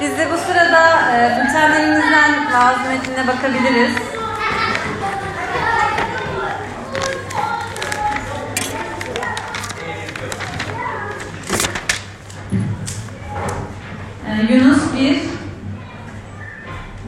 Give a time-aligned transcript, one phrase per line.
[0.00, 3.96] Biz de bu sırada e, bültenlerimizden vaaz metnine bakabiliriz.
[14.28, 15.34] E, Yunus 1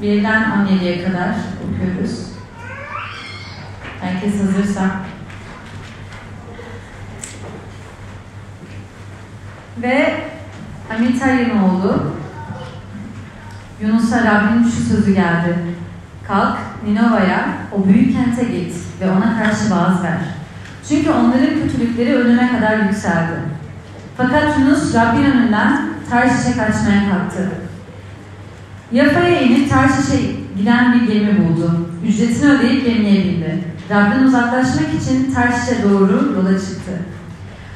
[0.02, 1.34] 1'den 17'ye kadar
[1.64, 2.26] okuyoruz.
[4.00, 4.82] Herkes hazırsa.
[9.82, 10.14] Ve
[10.94, 11.50] Amityay'ın
[13.80, 15.58] Yunus'a Rabbin şu sözü geldi.
[16.28, 20.18] Kalk Ninova'ya, o büyük kente git ve ona karşı vaaz ver.
[20.88, 23.32] Çünkü onların kötülükleri ölüme kadar yükseldi.
[24.16, 25.80] Fakat Yunus Rabbin önünden
[26.10, 27.50] Tarsiş'e kaçmaya kalktı.
[28.92, 30.20] Yafa'ya inip Tarsiş'e
[30.58, 31.90] giden bir gemi buldu.
[32.06, 33.64] Ücretini ödeyip gemiye bindi.
[33.90, 36.92] Rab'den uzaklaşmak için Tarsiş'e doğru yola çıktı.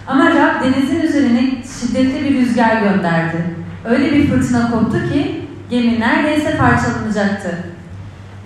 [0.07, 1.41] Ama Rab denizin üzerine
[1.81, 3.37] şiddetli bir rüzgar gönderdi.
[3.85, 7.59] Öyle bir fırtına koptu ki gemi neredeyse parçalanacaktı.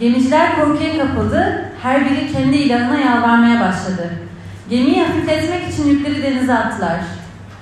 [0.00, 4.10] Gemiciler korkuya kapıldı, her biri kendi ilahına yalvarmaya başladı.
[4.70, 7.00] Gemiyi hafifletmek için yükleri denize attılar.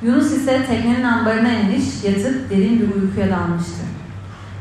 [0.03, 3.83] Yunus ise teknenin ambarına inmiş, yatıp derin bir uykuya dalmıştı.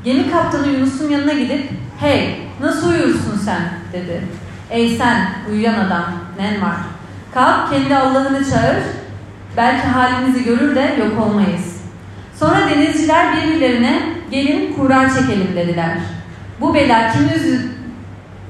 [0.04, 4.22] Gemi kaptanı Yunus'un yanına gidip, ''Hey, nasıl uyursun sen?'' dedi.
[4.70, 6.04] ''Ey sen, uyuyan adam,
[6.40, 6.76] nen var?
[7.34, 8.78] Kalk kendi Allah'ını çağır,
[9.58, 11.82] belki halimizi görür de yok olmayız.''
[12.42, 14.00] Sonra denizciler birbirlerine,
[14.32, 15.98] ''Gelin kurar çekelim.'' dediler.
[16.62, 17.72] Bu bela kimin yüzü,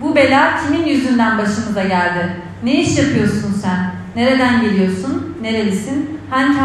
[0.02, 2.36] bu bela kimin yüzünden başımıza geldi?
[2.64, 3.92] Ne iş yapıyorsun sen?
[4.16, 5.38] Nereden geliyorsun?
[5.42, 6.20] Nerelisin?
[6.30, 6.60] Hangi,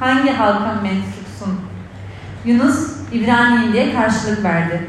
[0.00, 1.60] hangi halka mensupsun?
[2.44, 4.80] Yunus İbrani'yim diye karşılık verdi.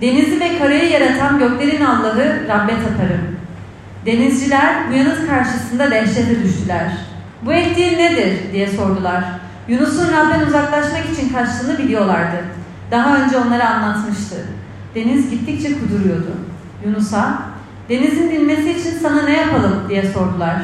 [0.00, 3.36] Denizi ve karayı yaratan göklerin Allah'ı Rabbe taparım.
[4.06, 6.92] Denizciler bu yanıt karşısında dehşete düştüler.
[7.42, 9.24] Bu ettiğin nedir diye sordular.
[9.68, 12.36] Yunus'un Rab'den uzaklaşmak için kaçtığını biliyorlardı.
[12.90, 14.36] Daha önce onlara anlatmıştı.
[14.94, 16.30] Deniz gittikçe kuduruyordu.
[16.86, 17.42] Yunus'a,
[17.88, 20.62] denizin dinmesi için sana ne yapalım diye sordular.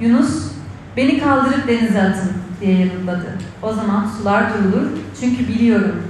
[0.00, 0.52] Yunus,
[0.96, 3.38] beni kaldırıp denize atın diye yanıtladı.
[3.62, 4.86] O zaman sular durulur
[5.20, 6.02] çünkü biliyorum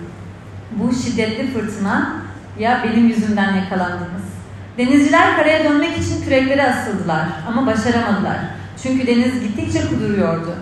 [0.72, 2.12] bu şiddetli fırtına
[2.58, 4.22] ya benim yüzümden yakalandınız.
[4.78, 8.38] Denizciler karaya dönmek için küreklere asıldılar ama başaramadılar.
[8.82, 10.54] Çünkü deniz gittikçe kuduruyordu.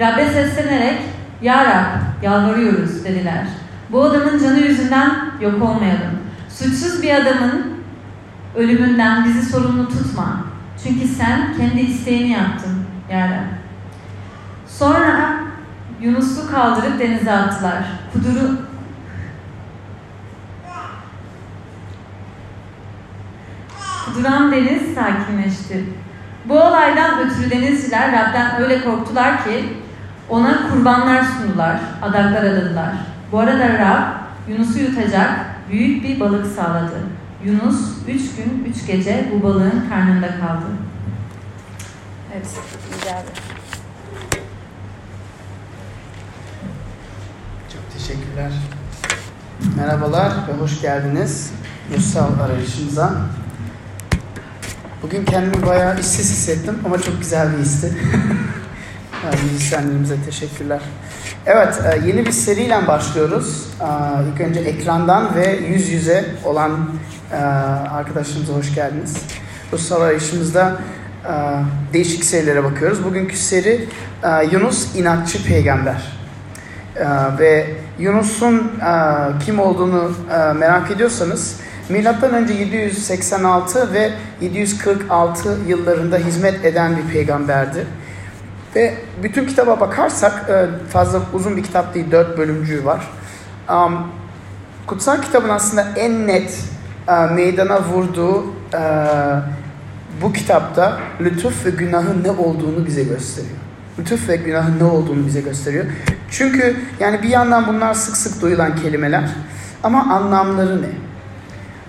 [0.00, 1.00] Rabbe seslenerek
[1.42, 3.46] Ya Rab yalvarıyoruz dediler.
[3.90, 5.10] Bu adamın canı yüzünden
[5.40, 6.18] yok olmayalım.
[6.48, 7.74] Suçsuz bir adamın
[8.56, 10.44] ölümünden bizi sorumlu tutma.
[10.84, 13.64] Çünkü sen kendi isteğini yaptın Ya Rab.
[14.66, 15.34] Sonra
[16.00, 17.84] Yunus'u kaldırıp denize attılar.
[18.12, 18.58] Kuduru,
[24.18, 25.84] Duran deniz sakinleşti.
[26.48, 29.64] Bu olaydan ötürü denizciler Rab'den öyle korktular ki
[30.28, 32.92] ona kurbanlar sundular, adaklar adadılar.
[33.32, 34.02] Bu arada Rab
[34.48, 35.30] Yunus'u yutacak
[35.70, 37.00] büyük bir balık sağladı.
[37.44, 40.66] Yunus üç gün, üç gece bu balığın karnında kaldı.
[42.34, 42.46] Evet,
[42.94, 43.22] rica
[47.72, 48.52] Çok teşekkürler.
[49.76, 51.52] Merhabalar ve hoş geldiniz
[51.90, 53.12] Mutsal arayışımıza.
[55.04, 57.92] Bugün kendimi bayağı işsiz hissettim ama çok güzel bir histi.
[59.52, 60.80] müzisyenlerimize teşekkürler.
[61.46, 63.68] Evet, e, yeni bir seriyle başlıyoruz.
[63.80, 63.86] E,
[64.32, 66.90] ilk önce ekrandan ve yüz yüze olan
[67.32, 67.36] e,
[67.90, 69.16] arkadaşlarımıza hoş geldiniz.
[69.72, 70.76] Russal arayışımızda
[71.92, 73.04] değişik serilere bakıyoruz.
[73.04, 73.88] Bugünkü seri
[74.52, 76.12] Yunus inatçı peygamber.
[77.38, 77.66] Ve
[77.98, 78.72] Yunus'un
[79.46, 80.12] kim olduğunu
[80.54, 81.56] merak ediyorsanız
[81.88, 87.86] Milattan önce 786 ve 746 yıllarında hizmet eden bir peygamberdi.
[88.76, 93.08] Ve bütün kitaba bakarsak e, fazla uzun bir kitap değil, dört bölümcüğü var.
[94.86, 96.58] Kutsal kitabın aslında en net
[97.08, 98.80] e, meydana vurduğu e,
[100.22, 103.54] bu kitapta lütuf ve günahın ne olduğunu bize gösteriyor.
[103.98, 105.84] Lütuf ve günahın ne olduğunu bize gösteriyor.
[106.30, 109.30] Çünkü yani bir yandan bunlar sık sık duyulan kelimeler
[109.82, 110.88] ama anlamları ne?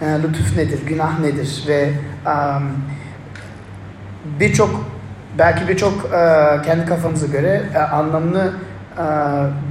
[0.01, 1.89] E, lütuf nedir, günah nedir ve
[2.25, 2.71] um,
[4.39, 4.85] birçok
[5.37, 8.51] belki birçok e, kendi kafanıza göre e, anlamını
[8.97, 9.03] e,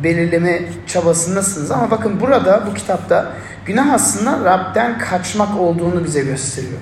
[0.05, 3.33] belirleme çabasındasınız ama bakın burada bu kitapta
[3.67, 6.81] günah aslında Rab'den kaçmak olduğunu bize gösteriyor.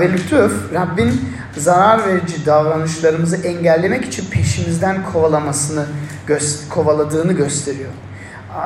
[0.00, 1.20] Ve lütuf Rabbin
[1.56, 5.84] zarar verici davranışlarımızı engellemek için peşimizden kovalamasını
[6.28, 7.90] gö- kovaladığını gösteriyor.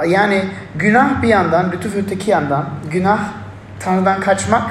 [0.09, 0.45] Yani
[0.77, 3.21] günah bir yandan, lütuf öteki yandan, günah
[3.81, 4.71] Tanrı'dan kaçmak,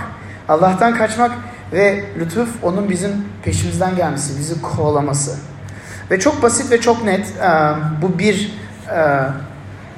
[0.50, 1.32] Allah'tan kaçmak
[1.74, 3.12] ve lütuf onun bizim
[3.44, 5.38] peşimizden gelmesi, bizi kovalaması.
[6.12, 7.34] Ve çok basit ve çok net
[8.02, 8.60] bu bir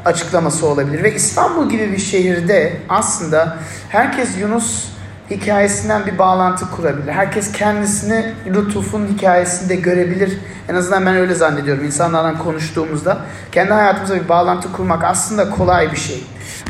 [0.06, 1.04] açıklaması olabilir.
[1.04, 3.58] Ve İstanbul gibi bir şehirde aslında
[3.90, 4.88] herkes Yunus
[5.30, 7.12] hikayesinden bir bağlantı kurabilir.
[7.12, 10.38] Herkes kendisini Lütuf'un hikayesinde görebilir.
[10.70, 13.18] En azından ben öyle zannediyorum insanlarla konuştuğumuzda.
[13.52, 16.24] Kendi hayatımıza bir bağlantı kurmak aslında kolay bir şey.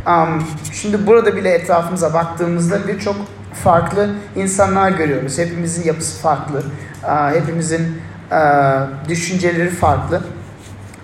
[0.08, 0.44] Um,
[0.74, 3.16] şimdi burada bile etrafımıza baktığımızda birçok
[3.64, 5.38] farklı insanlar görüyoruz.
[5.38, 6.64] Hepimizin yapısı farklı.
[7.04, 8.02] Uh, hepimizin
[8.32, 10.22] uh, düşünceleri farklı.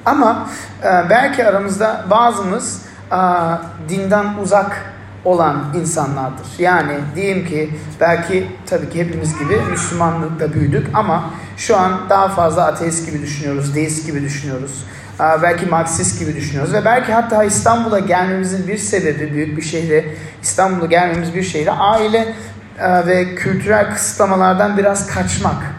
[0.05, 0.47] Ama
[0.79, 2.81] uh, belki aramızda bazımız
[3.11, 3.57] uh,
[3.89, 4.93] dinden uzak
[5.25, 6.47] olan insanlardır.
[6.59, 7.69] Yani diyeyim ki
[7.99, 13.75] belki tabii ki hepimiz gibi Müslümanlıkta büyüdük ama şu an daha fazla ateist gibi düşünüyoruz,
[13.75, 14.85] deist gibi düşünüyoruz.
[15.19, 20.05] Belki Marksist gibi düşünüyoruz ve belki hatta İstanbul'a gelmemizin bir sebebi büyük bir şehre
[20.41, 22.33] İstanbul'a gelmemiz bir şehre aile
[22.79, 25.75] ve kültürel kısıtlamalardan biraz kaçmak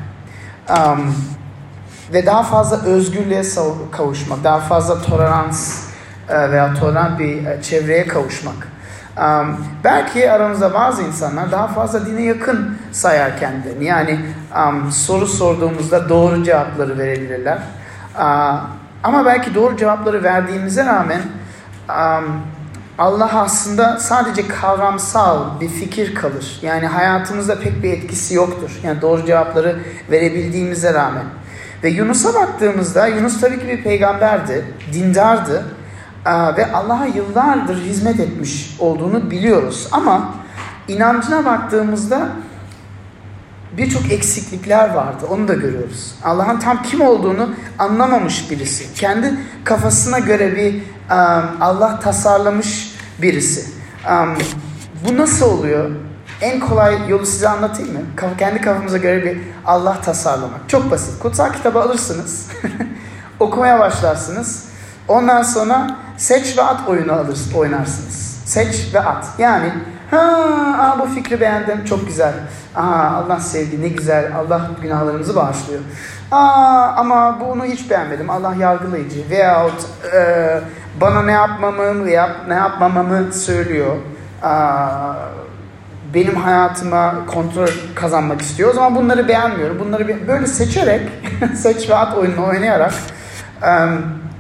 [2.12, 3.42] ve daha fazla özgürlüğe
[3.92, 5.84] kavuşmak, daha fazla tolerans
[6.28, 8.68] veya tolerant bir çevreye kavuşmak.
[9.16, 13.84] Um, belki aramızda bazı insanlar daha fazla dine yakın sayar kendini.
[13.84, 14.20] Yani
[14.56, 17.58] um, soru sorduğumuzda doğru cevapları verebilirler.
[18.18, 18.60] Uh,
[19.04, 21.20] ama belki doğru cevapları verdiğimize rağmen
[22.98, 26.58] Allah aslında sadece kavramsal bir fikir kalır.
[26.62, 28.80] Yani hayatımızda pek bir etkisi yoktur.
[28.82, 29.76] Yani doğru cevapları
[30.10, 31.24] verebildiğimize rağmen.
[31.82, 35.64] Ve Yunus'a baktığımızda Yunus tabii ki bir peygamberdi, dindardı
[36.56, 39.88] ve Allah'a yıllardır hizmet etmiş olduğunu biliyoruz.
[39.92, 40.34] Ama
[40.88, 42.28] inancına baktığımızda
[43.76, 45.26] birçok eksiklikler vardı.
[45.30, 46.14] Onu da görüyoruz.
[46.24, 48.94] Allah'ın tam kim olduğunu anlamamış birisi.
[48.94, 49.34] Kendi
[49.64, 50.82] kafasına göre bir
[51.60, 53.70] Allah tasarlamış birisi.
[55.08, 55.90] Bu nasıl oluyor?
[56.40, 58.00] En kolay yolu size anlatayım mı?
[58.38, 60.68] Kendi kafamıza göre bir Allah tasarlamak.
[60.68, 61.18] Çok basit.
[61.18, 62.48] Kutsal kitabı alırsınız.
[63.40, 64.64] okumaya başlarsınız.
[65.08, 68.40] Ondan sonra seç ve at oyunu alır, oynarsınız.
[68.44, 69.26] Seç ve at.
[69.38, 69.72] Yani
[70.10, 70.18] ha
[70.78, 72.32] aa, bu fikri beğendim çok güzel.
[72.76, 74.36] Aa, Allah sevdi ne güzel.
[74.36, 75.80] Allah günahlarımızı bağışlıyor.
[76.30, 78.30] Aa, ama bunu hiç beğenmedim.
[78.30, 79.30] Allah yargılayıcı.
[79.30, 80.60] Veyahut e,
[81.00, 83.96] bana ne yapmamı yap, ne yapmamamı söylüyor.
[84.42, 85.14] Aa,
[86.14, 88.70] benim hayatıma kontrol kazanmak istiyor.
[88.70, 89.78] O zaman bunları beğenmiyorum.
[89.80, 91.08] Bunları böyle seçerek,
[91.56, 92.92] seç ve at oyununu oynayarak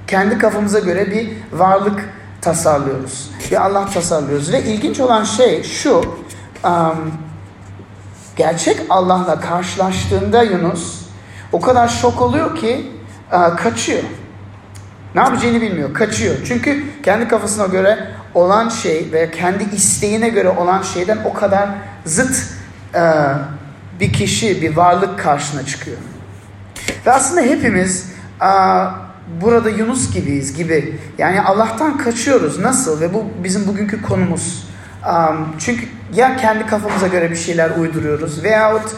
[0.06, 2.08] kendi kafamıza göre bir varlık
[2.40, 3.30] tasarlıyoruz.
[3.50, 4.52] Bir Allah tasarlıyoruz.
[4.52, 5.96] Ve ilginç olan şey şu,
[6.64, 7.12] um,
[8.36, 11.04] gerçek Allah'la karşılaştığında Yunus
[11.52, 12.92] o kadar şok oluyor ki
[13.32, 14.02] uh, kaçıyor.
[15.14, 16.34] Ne yapacağını bilmiyor, kaçıyor.
[16.44, 21.68] Çünkü kendi kafasına göre olan şey ve kendi isteğine göre olan şeyden o kadar
[22.04, 22.36] zıt
[22.94, 23.00] uh,
[24.00, 25.96] bir kişi, bir varlık karşına çıkıyor.
[27.06, 28.12] Ve aslında hepimiz
[28.42, 29.03] uh,
[29.40, 30.98] burada Yunus gibiyiz gibi.
[31.18, 32.58] Yani Allah'tan kaçıyoruz.
[32.58, 33.00] Nasıl?
[33.00, 34.68] Ve bu bizim bugünkü konumuz.
[35.08, 38.96] Um, çünkü ya kendi kafamıza göre bir şeyler uyduruyoruz veyahut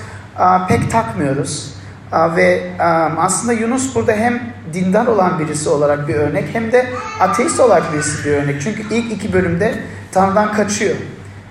[0.68, 1.76] pek takmıyoruz.
[2.12, 2.70] Ve
[3.18, 4.42] aslında Yunus burada hem
[4.72, 6.86] dindar olan birisi olarak bir örnek hem de
[7.20, 8.62] ateist olarak birisi bir örnek.
[8.62, 9.74] Çünkü ilk iki bölümde
[10.12, 10.94] Tanrı'dan kaçıyor.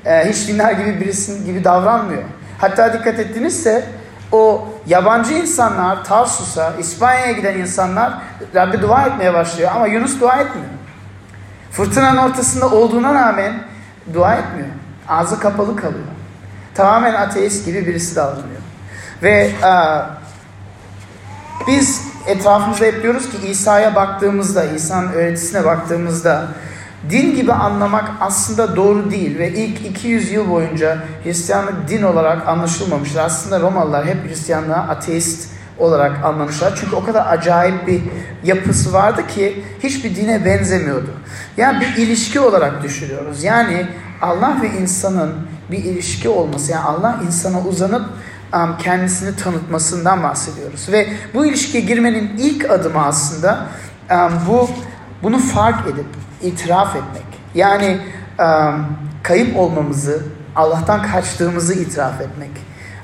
[0.05, 2.23] Uh, hiç dindar gibi birisi gibi davranmıyor.
[2.57, 3.85] Hatta dikkat ettinizse
[4.31, 8.13] o yabancı insanlar Tarsus'a, İspanya'ya giden insanlar
[8.55, 10.67] Rabbi dua etmeye başlıyor ama Yunus dua etmiyor.
[11.71, 13.63] Fırtınanın ortasında olduğuna rağmen
[14.13, 14.67] dua etmiyor.
[15.09, 16.05] Ağzı kapalı kalıyor.
[16.75, 18.61] Tamamen ateist gibi birisi davranıyor.
[19.23, 20.05] Ve a,
[21.67, 26.47] biz etrafımızda hep diyoruz ki İsa'ya baktığımızda, İsa'nın öğretisine baktığımızda
[27.09, 33.19] din gibi anlamak aslında doğru değil ve ilk 200 yıl boyunca Hristiyanlık din olarak anlaşılmamıştır.
[33.19, 36.73] Aslında Romalılar hep Hristiyanlığa ateist olarak anlamışlar.
[36.81, 38.01] Çünkü o kadar acayip bir
[38.43, 41.09] yapısı vardı ki hiçbir dine benzemiyordu.
[41.57, 43.43] Yani bir ilişki olarak düşünüyoruz.
[43.43, 43.87] Yani
[44.21, 45.33] Allah ve insanın
[45.71, 48.05] bir ilişki olması, yani Allah insana uzanıp
[48.79, 50.89] kendisini tanıtmasından bahsediyoruz.
[50.91, 53.65] Ve bu ilişkiye girmenin ilk adımı aslında
[54.47, 54.69] bu
[55.25, 56.05] bunu fark edip
[56.41, 57.25] itiraf etmek.
[57.55, 57.97] Yani
[58.39, 58.85] um,
[59.23, 60.23] kayıp olmamızı,
[60.55, 62.51] Allah'tan kaçtığımızı itiraf etmek.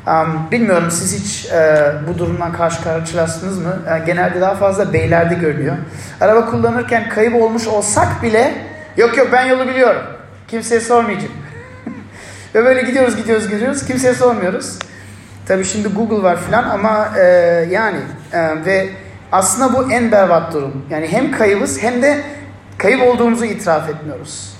[0.07, 3.79] Um, bilmiyorum siz hiç uh, bu durumdan karşı karşılaştınız mı?
[3.85, 5.75] Uh, genelde daha fazla beylerde görülüyor.
[6.21, 8.53] Araba kullanırken kayıp olmuş olsak bile
[8.97, 10.01] yok yok ben yolu biliyorum.
[10.47, 11.33] Kimseye sormayacağım.
[12.55, 13.85] Ve böyle gidiyoruz gidiyoruz gidiyoruz.
[13.85, 14.79] Kimseye sormuyoruz.
[15.47, 17.21] Tabii şimdi Google var filan ama e,
[17.69, 17.97] yani
[18.33, 18.89] e, ve
[19.31, 20.85] aslında bu en berbat durum.
[20.89, 22.23] Yani hem kayıbız hem de
[22.77, 24.53] kayıp olduğumuzu itiraf etmiyoruz.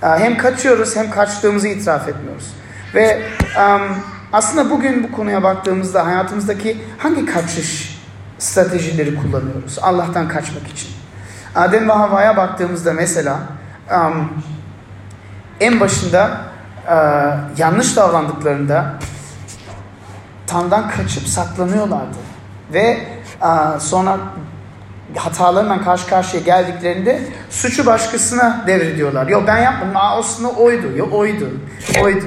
[0.00, 2.52] Hem kaçıyoruz hem kaçtığımızı itiraf etmiyoruz.
[2.94, 3.22] Ve
[4.32, 7.98] aslında bugün bu konuya baktığımızda hayatımızdaki hangi kaçış
[8.38, 10.88] stratejileri kullanıyoruz Allah'tan kaçmak için?
[11.54, 13.38] Adem ve Havva'ya baktığımızda mesela
[15.60, 16.40] en başında
[16.86, 18.94] uh, yanlış davrandıklarında
[20.46, 22.16] Tanrı'dan kaçıp saklanıyorlardı.
[22.72, 22.98] Ve
[23.80, 24.18] sonra
[25.16, 29.28] hatalarından karşı karşıya geldiklerinde suçu başkasına devrediyorlar.
[29.28, 29.96] Yok ben yapmadım.
[29.96, 30.96] Aa, aslında oydu.
[30.96, 31.50] Yok oydu.
[32.02, 32.24] Oydu.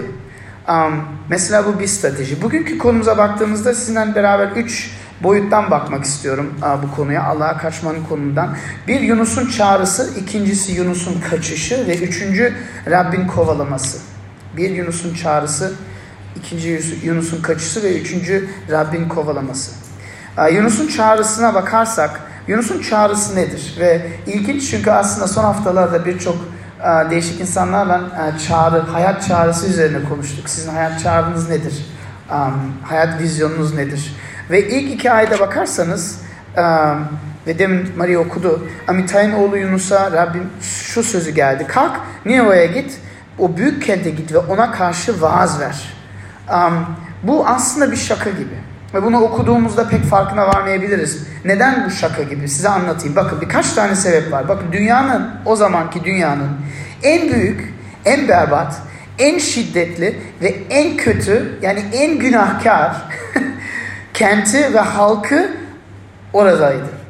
[0.70, 2.42] Um, mesela bu bir strateji.
[2.42, 4.92] Bugünkü konumuza baktığımızda sizinle beraber üç
[5.24, 7.24] boyuttan bakmak istiyorum uh, bu konuya.
[7.24, 8.56] Allah'a kaçmanın konumundan.
[8.88, 12.54] Bir Yunus'un çağrısı, ikincisi Yunus'un kaçışı ve üçüncü
[12.90, 13.98] Rabbin kovalaması.
[14.58, 15.74] Bir Yunus'un çağrısı,
[16.36, 19.81] ikinci Yunus'un kaçışı ve üçüncü Rabbin kovalaması.
[20.38, 23.76] Uh, Yunus'un çağrısına bakarsak Yunus'un çağrısı nedir?
[23.80, 26.36] Ve ilginç çünkü aslında son haftalarda birçok
[26.82, 30.50] e, değişik insanlarla e, çağrı, hayat çağrısı üzerine konuştuk.
[30.50, 31.86] Sizin hayat çağrınız nedir?
[32.84, 34.16] hayat vizyonunuz nedir?
[34.52, 36.22] Ve ilk iki ayda bakarsanız
[37.48, 38.68] ve demin Maria okudu.
[38.88, 41.66] Amitay'ın oğlu Yunus'a Rabbim şu sözü geldi.
[41.68, 42.98] Kalk Nineva'ya git,
[43.40, 45.94] o büyük kente git ve ona karşı vaaz ver.
[47.24, 48.71] bu aslında bir şaka gibi.
[48.94, 51.28] Ve bunu okuduğumuzda pek farkına varmayabiliriz.
[51.46, 52.48] Neden bu şaka gibi?
[52.48, 53.16] Size anlatayım.
[53.16, 54.48] Bakın birkaç tane sebep var.
[54.48, 56.50] Bakın dünyanın, o zamanki dünyanın
[57.04, 57.74] en büyük,
[58.06, 58.82] en berbat,
[59.20, 62.96] en şiddetli ve en kötü yani en günahkar
[64.14, 65.52] kenti ve halkı
[66.34, 67.02] oradaydı.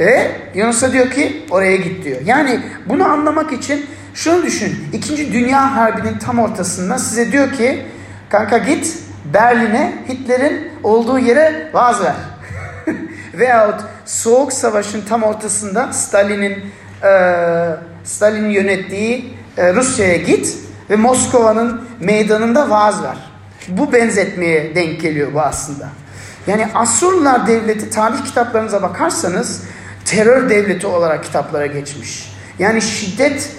[0.00, 2.20] Ve Yunus'a diyor ki oraya git diyor.
[2.24, 4.88] Yani bunu anlamak için şunu düşün.
[4.92, 7.86] İkinci Dünya Harbi'nin tam ortasında size diyor ki
[8.28, 12.14] kanka git Berlin'e Hitler'in olduğu yere vaaz ver.
[13.34, 16.58] Veyahut Soğuk Savaş'ın tam ortasında Stalin'in
[17.02, 17.12] e,
[18.04, 20.56] Stalin'in yönettiği e, Rusya'ya git
[20.90, 23.16] ve Moskova'nın meydanında vaaz ver.
[23.68, 25.88] Bu benzetmeye denk geliyor bu aslında.
[26.46, 29.62] Yani Asurlular devleti tarih kitaplarınıza bakarsanız
[30.04, 32.32] terör devleti olarak kitaplara geçmiş.
[32.58, 33.50] Yani şiddet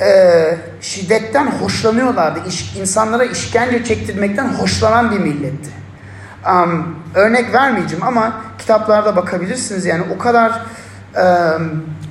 [0.00, 2.40] e, şiddetten hoşlanıyorlardı.
[2.48, 5.70] İş, insanlara işkence çektirmekten hoşlanan bir milletti.
[6.46, 9.86] Um, örnek vermeyeceğim ama kitaplarda bakabilirsiniz.
[9.86, 10.62] Yani o kadar
[11.16, 11.24] e,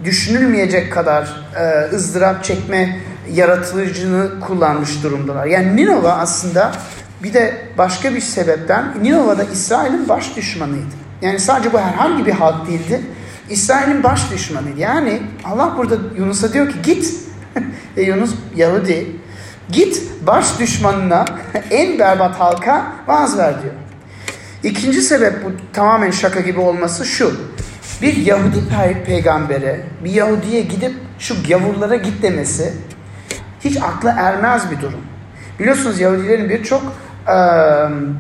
[0.04, 3.00] düşünülmeyecek kadar e, ızdırap çekme
[3.32, 5.46] yaratıcını kullanmış durumdalar.
[5.46, 6.72] Yani Ninova aslında
[7.24, 10.96] bir de başka bir sebepten Ninova'da İsrail'in baş düşmanıydı.
[11.22, 13.02] Yani sadece bu herhangi bir halk değildi.
[13.50, 14.80] İsrail'in baş düşmanıydı.
[14.80, 17.27] Yani Allah burada Yunus'a diyor ki git
[17.98, 19.08] e Yunus Yahudi
[19.70, 21.26] git baş düşmanına
[21.72, 23.74] en berbat halka vaaz ver diyor.
[24.64, 27.38] İkinci sebep bu tamamen şaka gibi olması şu.
[28.02, 32.74] Bir Yahudi pe peygambere, bir Yahudiye gidip şu gavurlara git demesi
[33.64, 35.02] hiç akla ermez bir durum.
[35.60, 36.82] Biliyorsunuz Yahudilerin birçok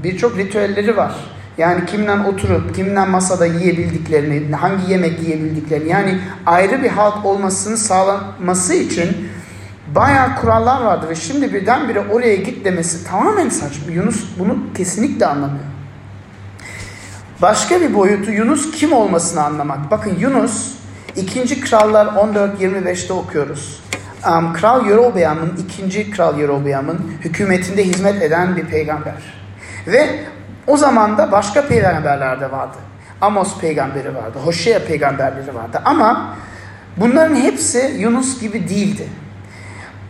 [0.03, 1.15] birçok ritüelleri var.
[1.57, 8.73] Yani kimle oturup, kimle masada yiyebildiklerini, hangi yemek yiyebildiklerini yani ayrı bir halk olmasını sağlaması
[8.73, 9.29] için
[9.95, 13.91] bayağı kurallar vardı ve şimdi birdenbire oraya git demesi tamamen saçma.
[13.91, 15.65] Yunus bunu kesinlikle anlamıyor.
[17.41, 19.91] Başka bir boyutu Yunus kim olmasını anlamak.
[19.91, 20.77] Bakın Yunus
[21.15, 21.61] 2.
[21.61, 23.83] Krallar 14-25'te okuyoruz.
[24.27, 26.11] Um, Kral Yerobeam'ın, 2.
[26.11, 29.13] Kral Yerobeam'ın hükümetinde hizmet eden bir peygamber.
[29.87, 30.19] Ve
[30.67, 32.77] o zaman da başka peygamberler de vardı.
[33.21, 35.81] Amos peygamberi vardı, Hoşea peygamberleri vardı.
[35.86, 36.36] Ama
[36.97, 39.07] bunların hepsi Yunus gibi değildi.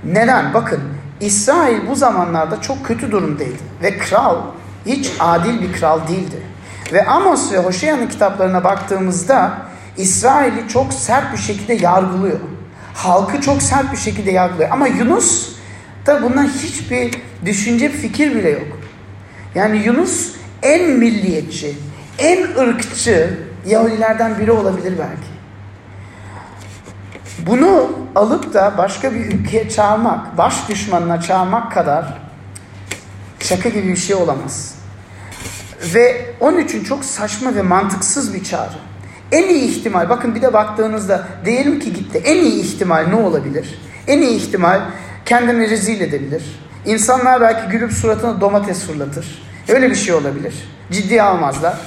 [0.04, 0.54] Neden?
[0.54, 0.82] Bakın
[1.20, 3.58] İsrail bu zamanlarda çok kötü durumdaydı.
[3.84, 4.36] Ve kral
[4.86, 6.42] hiç adil bir kral değildi.
[6.94, 9.58] Ve Amos ve Hoşea'nın kitaplarına baktığımızda
[9.98, 12.40] İsrail'i çok sert bir şekilde yargılıyor.
[12.94, 14.70] Halkı çok sert bir şekilde yargılıyor.
[14.72, 15.56] Ama Yunus
[16.06, 17.12] da bundan hiçbir
[17.46, 18.78] düşünce, fikir bile yok.
[19.56, 20.36] Yani Yunus
[20.68, 21.76] en milliyetçi,
[22.20, 25.38] en ırkçı Yahudilerden biri olabilir belki.
[27.48, 32.18] Bunu alıp da başka bir ülkeye çağırmak, baş düşmanına çağırmak kadar
[33.40, 34.76] şaka gibi bir şey olamaz.
[35.94, 38.78] Ve onun için çok saçma ve mantıksız bir çağrı.
[39.32, 42.22] En iyi ihtimal, bakın bir de baktığınızda diyelim ki gitti.
[42.26, 43.80] En iyi ihtimal ne olabilir?
[44.08, 44.82] En iyi ihtimal
[45.26, 46.44] kendini rezil edebilir.
[46.86, 49.47] İnsanlar belki gülüp suratına domates fırlatır.
[49.68, 50.54] Öyle bir şey olabilir.
[50.92, 51.78] Ciddiye almazlar.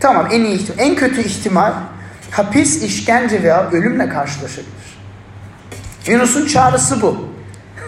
[0.00, 0.86] Tamam en iyi ihtimal.
[0.86, 1.72] En kötü ihtimal
[2.30, 4.98] hapis, işkence veya ölümle karşılaşabilir.
[6.06, 7.28] Yunus'un çağrısı bu.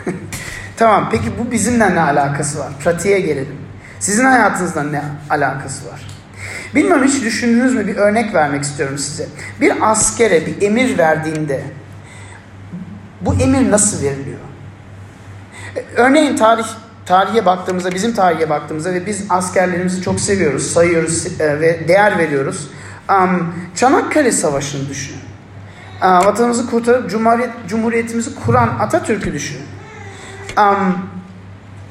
[0.77, 2.69] tamam peki bu bizimle ne alakası var?
[2.85, 3.59] Pratiğe gelelim.
[4.01, 6.01] Sizin hayatınızda ne alakası var?
[6.75, 9.27] Bilmem hiç düşündünüz mü bir örnek vermek istiyorum size.
[9.61, 11.63] Bir askere bir emir verdiğinde
[13.21, 14.39] bu emir nasıl veriliyor?
[15.97, 16.67] Örneğin tarih
[17.09, 22.71] tarihe baktığımızda, bizim tarihe baktığımızda ve biz askerlerimizi çok seviyoruz, sayıyoruz e, ve değer veriyoruz.
[23.75, 25.21] Çanakkale Savaşı'nı düşünün.
[26.03, 29.67] vatanımızı kurtarıp cumhuriyet, cumhuriyetimizi kuran Atatürk'ü düşünün.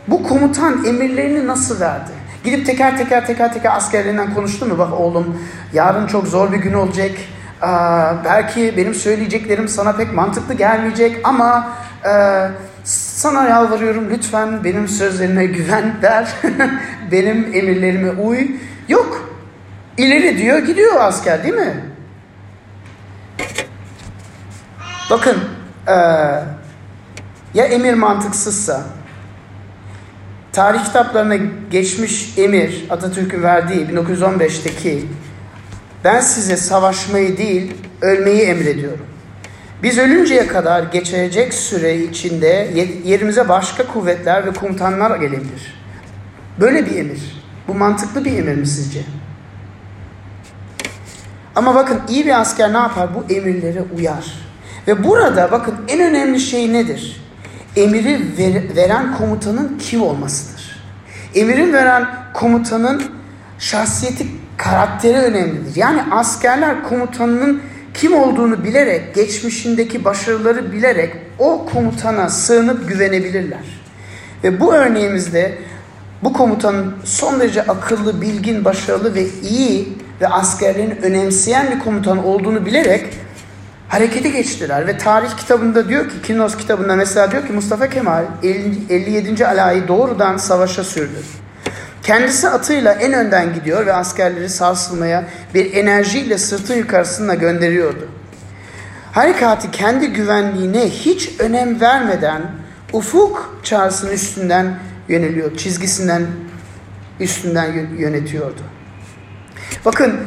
[0.08, 2.12] bu komutan emirlerini nasıl verdi?
[2.44, 4.78] Gidip teker teker teker teker askerlerinden konuştu mu?
[4.78, 5.42] Bak oğlum
[5.74, 7.12] yarın çok zor bir gün olacak.
[8.26, 11.74] belki benim söyleyeceklerim sana pek mantıklı gelmeyecek ama
[12.06, 12.12] e,
[12.88, 16.34] sana yalvarıyorum lütfen benim sözlerime güven ver.
[17.12, 18.48] benim emirlerime uy.
[18.88, 19.30] Yok.
[19.98, 21.84] İleri diyor gidiyor asker değil mi?
[25.10, 25.38] Bakın
[25.88, 25.94] ee,
[27.54, 28.84] ya emir mantıksızsa
[30.52, 31.36] tarih kitaplarına
[31.72, 35.06] geçmiş emir Atatürk'ün verdiği 1915'teki
[36.04, 39.06] ben size savaşmayı değil ölmeyi emrediyorum.
[39.84, 42.70] Biz ölünceye kadar geçecek süre içinde
[43.06, 45.78] yerimize başka kuvvetler ve komutanlar gelebilir.
[46.60, 47.44] Böyle bir emir.
[47.68, 49.02] Bu mantıklı bir emir mi sizce?
[51.56, 53.10] Ama bakın iyi bir asker ne yapar?
[53.16, 54.26] Bu emirlere uyar.
[54.88, 57.22] Ve burada bakın en önemli şey nedir?
[57.76, 60.84] Emiri ver, veren komutanın kim olmasıdır.
[61.36, 63.04] Emirin veren komutanın
[63.60, 65.76] şahsiyeti, karakteri önemlidir.
[65.76, 67.62] Yani askerler komutanının
[67.98, 73.82] kim olduğunu bilerek, geçmişindeki başarıları bilerek o komutana sığınıp güvenebilirler.
[74.44, 75.58] Ve bu örneğimizde
[76.24, 82.66] bu komutanın son derece akıllı, bilgin, başarılı ve iyi ve askerlerini önemseyen bir komutan olduğunu
[82.66, 83.06] bilerek
[83.90, 84.88] harekete geçtiler.
[84.88, 89.48] Ve tarih kitabında diyor ki, Kinos kitabında mesela diyor ki Mustafa Kemal 57.
[89.48, 91.18] alayı doğrudan savaşa sürdü.
[92.08, 95.24] Kendisi atıyla en önden gidiyor ve askerleri sarsılmaya
[95.54, 98.08] bir enerjiyle sırtın yukarısına gönderiyordu.
[99.12, 102.42] Harekatı kendi güvenliğine hiç önem vermeden
[102.94, 106.28] ufuk çağrısının üstünden yöneliyor, çizgisinden
[107.20, 108.62] üstünden yönetiyordu.
[109.86, 110.20] Bakın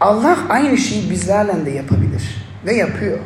[0.00, 3.18] Allah aynı şeyi bizlerle de yapabilir ve yapıyor.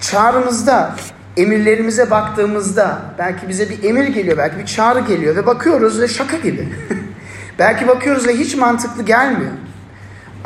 [0.00, 0.94] Çağrımızda
[1.36, 6.36] emirlerimize baktığımızda belki bize bir emir geliyor, belki bir çağrı geliyor ve bakıyoruz ve şaka
[6.36, 6.68] gibi.
[7.58, 9.50] belki bakıyoruz ve hiç mantıklı gelmiyor.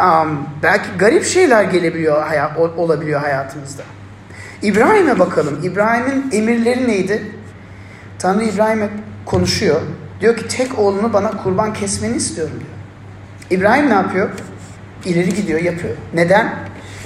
[0.01, 3.83] Um, belki garip şeyler gelebiliyor, hayat, olabiliyor hayatımızda.
[4.63, 5.61] İbrahim'e bakalım.
[5.63, 7.23] İbrahim'in emirleri neydi?
[8.19, 8.89] Tanrı İbrahim'e
[9.27, 9.81] konuşuyor.
[10.21, 12.75] Diyor ki tek oğlunu bana kurban kesmeni istiyorum diyor.
[13.61, 14.31] İbrahim ne yapıyor?
[15.05, 15.95] İleri gidiyor, yapıyor.
[16.15, 16.55] Neden?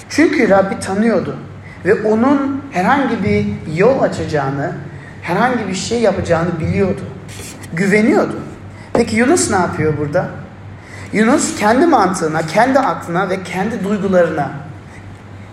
[0.09, 1.39] Çünkü Rabbi tanıyordu.
[1.85, 4.73] Ve onun herhangi bir yol açacağını,
[5.23, 7.01] herhangi bir şey yapacağını biliyordu.
[7.73, 8.41] Güveniyordu.
[8.93, 10.31] Peki Yunus ne yapıyor burada?
[11.13, 14.51] Yunus kendi mantığına, kendi aklına ve kendi duygularına,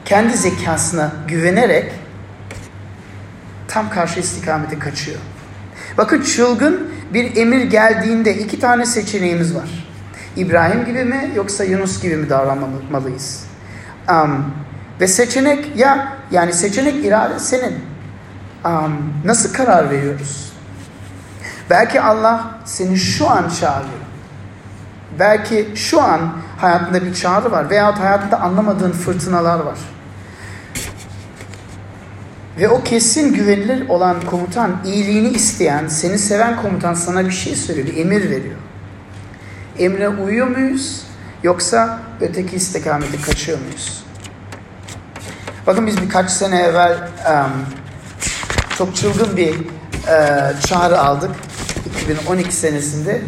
[0.06, 1.92] kendi zekasına güvenerek
[3.68, 5.18] tam karşı istikamete kaçıyor.
[5.98, 9.88] Bakın çılgın bir emir geldiğinde iki tane seçeneğimiz var.
[10.36, 13.46] İbrahim gibi mi yoksa Yunus gibi mi davranmalıyız?
[14.10, 14.54] Um,
[15.02, 17.76] ve seçenek ya yani seçenek irade senin.
[18.66, 20.54] Um, nasıl karar veriyoruz?
[21.70, 24.06] Belki Allah seni şu an çağırıyor.
[25.20, 26.20] Belki şu an
[26.58, 29.78] hayatında bir çağrı var veyahut hayatında anlamadığın fırtınalar var.
[32.60, 37.88] Ve o kesin güvenilir olan komutan, iyiliğini isteyen, seni seven komutan sana bir şey söylüyor,
[37.88, 38.56] bir emir veriyor.
[39.80, 41.06] Emre uyuyor muyuz?
[41.44, 44.05] Yoksa öteki istikamete kaçıyor muyuz?
[45.68, 46.98] Bakın biz birkaç sene evvel
[47.30, 47.52] um,
[48.78, 51.32] çok çılgın bir uh, çağrı aldık.
[52.04, 53.22] 2012 senesinde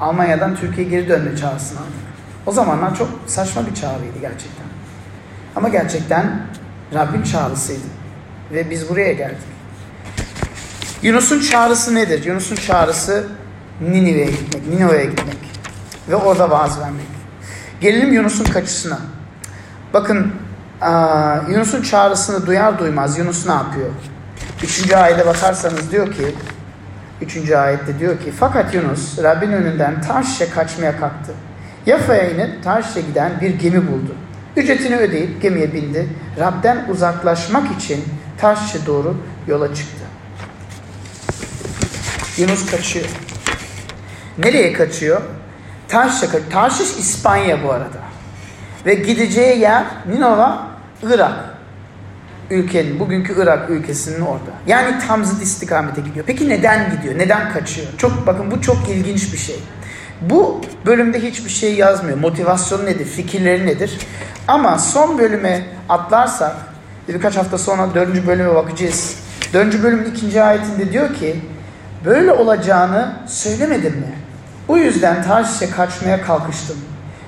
[0.00, 1.92] Almanya'dan Türkiye'ye geri dönme çağrısını aldık.
[2.46, 4.66] O zamanlar çok saçma bir çağrıydı gerçekten.
[5.56, 6.46] Ama gerçekten
[6.94, 7.86] Rabbin çağrısıydı.
[8.52, 9.52] Ve biz buraya geldik.
[11.02, 12.24] Yunus'un çağrısı nedir?
[12.24, 13.26] Yunus'un çağrısı
[13.80, 15.36] Ninive'ye gitmek, Ninova'ya gitmek
[16.08, 17.06] ve orada vaaz vermek.
[17.80, 18.98] Gelelim Yunus'un kaçışına.
[19.94, 20.32] Bakın
[21.48, 23.90] Yunus'un çağrısını duyar duymaz Yunus ne yapıyor?
[24.62, 26.34] Üçüncü ayete bakarsanız diyor ki,
[27.20, 31.32] üçüncü ayette diyor ki, fakat Yunus Rabbin önünden Tarşiş'e kaçmaya kalktı.
[31.86, 34.14] Yafa'ya inip Tarşiş'e giden bir gemi buldu.
[34.56, 36.08] Ücretini ödeyip gemiye bindi.
[36.40, 38.04] Rab'den uzaklaşmak için
[38.38, 39.16] Tarşiş'e doğru
[39.46, 40.02] yola çıktı.
[42.36, 43.06] Yunus kaçıyor.
[44.38, 45.22] Nereye kaçıyor?
[45.88, 46.50] Tarşiş'e kaçıyor.
[46.50, 47.98] Tarşiş İspanya bu arada.
[48.86, 50.71] Ve gideceği yer Ninova,
[51.02, 51.32] Irak.
[52.50, 54.50] Ülkenin, bugünkü Irak ülkesinin orada.
[54.66, 56.24] Yani tam zıt istikamete gidiyor.
[56.26, 57.18] Peki neden gidiyor?
[57.18, 57.86] Neden kaçıyor?
[57.98, 59.56] Çok bakın bu çok ilginç bir şey.
[60.20, 62.18] Bu bölümde hiçbir şey yazmıyor.
[62.18, 63.04] Motivasyon nedir?
[63.04, 63.98] Fikirleri nedir?
[64.48, 66.56] Ama son bölüme atlarsak
[67.08, 69.16] birkaç hafta sonra dördüncü bölüme bakacağız.
[69.52, 71.40] Dördüncü bölümün ikinci ayetinde diyor ki
[72.04, 74.14] böyle olacağını söylemedim mi?
[74.68, 76.76] Bu yüzden Tarşiş'e kaçmaya kalkıştım.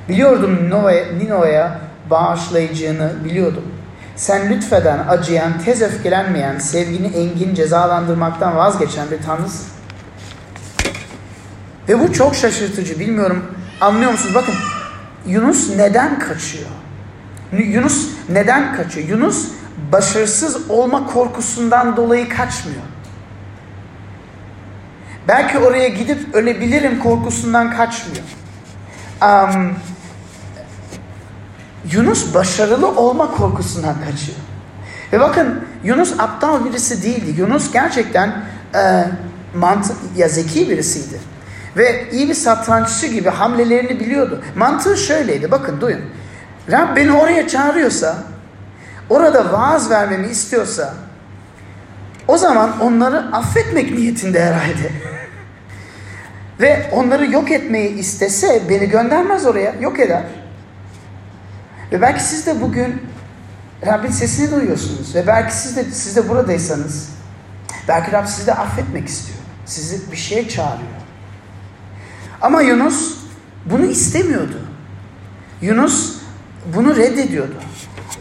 [0.09, 0.71] Biliyordum
[1.19, 1.79] Ninova'ya
[2.11, 3.65] bağışlayacağını biliyordum.
[4.17, 9.67] Sen lütfeden, acıyan, tez öfkelenmeyen, sevgini engin, cezalandırmaktan vazgeçen bir tanrısın.
[11.89, 13.01] Ve bu çok şaşırtıcı.
[13.01, 13.45] Bilmiyorum
[13.81, 14.35] anlıyor musunuz?
[14.35, 14.55] Bakın
[15.27, 16.69] Yunus neden kaçıyor?
[17.53, 19.09] Yunus neden kaçıyor?
[19.09, 19.49] Yunus
[19.93, 22.83] başarısız olma korkusundan dolayı kaçmıyor.
[25.29, 28.25] Belki oraya gidip ölebilirim korkusundan kaçmıyor.
[29.23, 29.73] Um,
[31.93, 34.39] Yunus başarılı olma korkusundan kaçıyor.
[35.13, 37.41] Ve bakın Yunus aptal birisi değildi.
[37.41, 38.45] Yunus gerçekten
[38.75, 39.05] e,
[39.55, 41.21] mantık ya zeki birisiydi.
[41.77, 44.43] Ve iyi bir satranççı gibi hamlelerini biliyordu.
[44.57, 45.51] Mantığı şöyleydi.
[45.51, 46.01] Bakın duyun.
[46.71, 48.17] Rab beni oraya çağırıyorsa,
[49.11, 50.95] orada vaaz vermemi istiyorsa,
[52.29, 54.91] o zaman onları affetmek niyetinde herhalde.
[56.61, 60.23] Ve onları yok etmeyi istese beni göndermez oraya, yok eder.
[61.95, 63.03] Ve belki siz de bugün
[63.87, 67.09] Rabbin sesini duyuyorsunuz ve belki siz de siz de buradaysanız
[67.89, 69.39] belki Rab sizi de affetmek istiyor.
[69.67, 70.91] Sizi bir şeye çağırıyor.
[72.43, 73.19] Ama Yunus
[73.65, 74.59] bunu istemiyordu.
[75.63, 76.17] Yunus
[76.77, 77.55] bunu reddediyordu.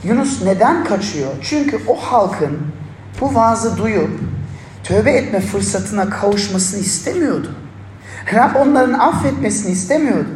[0.04, 1.32] Yunus neden kaçıyor?
[1.42, 2.58] Çünkü o halkın
[3.22, 4.20] bu vaazı duyup
[4.84, 7.52] tövbe etme fırsatına kavuşmasını istemiyordu.
[8.34, 10.30] Rab onların affetmesini istemiyordu.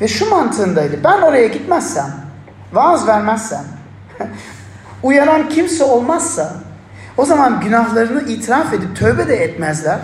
[0.00, 1.04] Ve şu mantığındaydı.
[1.04, 2.23] Ben oraya gitmezsem,
[2.74, 3.64] vaaz vermezsem,
[5.02, 6.52] uyaran kimse olmazsa
[7.16, 9.98] o zaman günahlarını itiraf edip tövbe de etmezler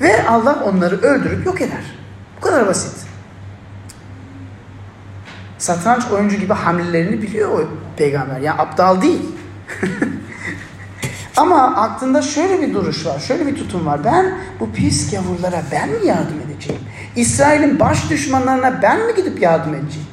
[0.00, 1.84] ve Allah onları öldürüp yok eder.
[2.36, 3.06] Bu kadar basit.
[5.58, 8.40] Satranç oyuncu gibi hamlelerini biliyor o peygamber.
[8.40, 9.22] Yani aptal değil.
[11.36, 14.04] Ama aklında şöyle bir duruş var, şöyle bir tutum var.
[14.04, 16.82] Ben bu pis gavurlara ben mi yardım edeceğim?
[17.16, 20.08] İsrail'in baş düşmanlarına ben mi gidip yardım edeceğim?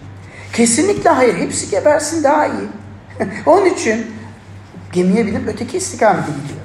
[0.53, 1.35] Kesinlikle hayır.
[1.35, 2.67] Hepsi gebersin daha iyi.
[3.45, 4.05] Onun için
[4.91, 6.61] gemiye binip öteki istikamete gidiyor.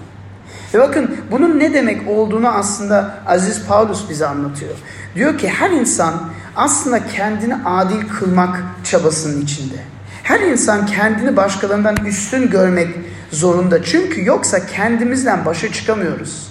[0.75, 4.75] Ve bakın bunun ne demek olduğunu aslında Aziz Paulus bize anlatıyor.
[5.14, 6.14] Diyor ki her insan
[6.57, 9.77] aslında kendini adil kılmak çabasının içinde.
[10.22, 12.88] Her insan kendini başkalarından üstün görmek
[13.31, 13.83] zorunda.
[13.83, 16.49] Çünkü yoksa kendimizden başa çıkamıyoruz.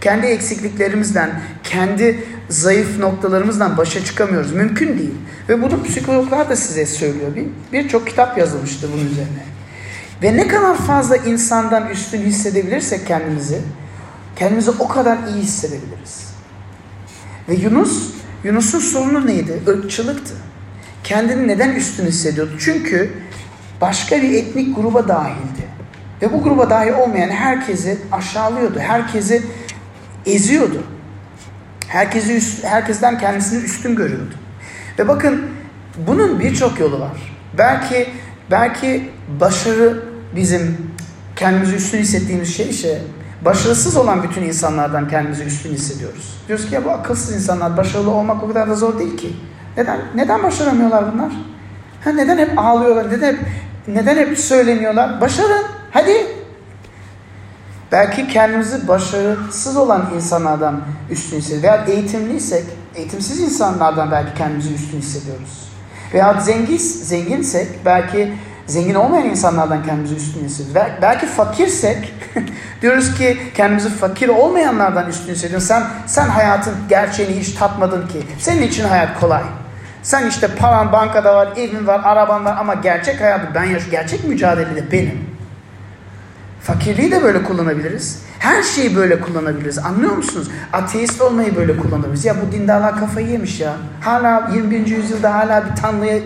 [0.00, 1.30] Kendi eksikliklerimizden,
[1.64, 4.52] kendi zayıf noktalarımızdan başa çıkamıyoruz.
[4.52, 5.14] Mümkün değil.
[5.48, 7.30] Ve bunu psikologlar da size söylüyor.
[7.72, 9.44] Birçok kitap yazılmıştır bunun üzerine.
[10.22, 13.60] Ve ne kadar fazla insandan üstün hissedebilirsek kendimizi,
[14.36, 16.34] kendimizi o kadar iyi hissedebiliriz.
[17.48, 18.10] Ve Yunus,
[18.44, 19.62] Yunus'un sorunu neydi?
[19.66, 20.34] Irkçılıktı.
[21.04, 22.52] Kendini neden üstün hissediyordu?
[22.58, 23.12] Çünkü
[23.80, 25.64] başka bir etnik gruba dahildi.
[26.22, 28.78] Ve bu gruba dahil olmayan herkesi aşağılıyordu.
[28.78, 29.42] Herkesi
[30.26, 30.82] eziyordu.
[31.88, 34.34] Herkesi üst, herkesten kendisini üstün görüyordu.
[34.98, 35.42] Ve bakın
[36.06, 37.34] bunun birçok yolu var.
[37.58, 38.08] Belki
[38.50, 40.02] belki başarı
[40.36, 40.76] bizim
[41.36, 43.02] kendimizi üstün hissettiğimiz şey işte
[43.44, 46.38] başarısız olan bütün insanlardan kendimizi üstün hissediyoruz.
[46.48, 49.36] Diyoruz ki ya bu akılsız insanlar başarılı olmak o kadar da zor değil ki.
[49.76, 51.32] Neden neden başaramıyorlar bunlar?
[52.04, 53.10] Ha, neden hep ağlıyorlar?
[53.10, 53.40] Neden hep
[53.88, 55.20] neden hep söyleniyorlar?
[55.20, 55.64] Başarın.
[55.90, 56.26] Hadi.
[57.94, 60.80] Belki kendimizi başarısız olan insanlardan
[61.10, 61.64] üstün hissediyoruz.
[61.64, 65.68] Veya eğitimliysek, eğitimsiz insanlardan belki kendimizi üstün hissediyoruz.
[66.14, 68.32] Veya zengin, zenginsek belki
[68.66, 70.92] zengin olmayan insanlardan kendimizi üstün hissediyoruz.
[71.02, 72.14] Belki fakirsek
[72.82, 75.66] diyoruz ki kendimizi fakir olmayanlardan üstün hissediyoruz.
[75.66, 78.22] Sen, sen hayatın gerçeğini hiç tatmadın ki.
[78.38, 79.42] Senin için hayat kolay.
[80.02, 83.90] Sen işte paran bankada var, evin var, araban var ama gerçek hayatı ben yaşıyorum.
[83.90, 85.33] Gerçek mücadelede benim.
[86.64, 88.22] Fakirliği de böyle kullanabiliriz.
[88.38, 89.78] Her şeyi böyle kullanabiliriz.
[89.78, 90.50] Anlıyor musunuz?
[90.72, 92.24] Ateist olmayı böyle kullanabiliriz.
[92.24, 93.72] Ya bu dindarlar kafayı yemiş ya.
[94.00, 94.86] Hala 21.
[94.86, 96.20] yüzyılda hala bir tanrıya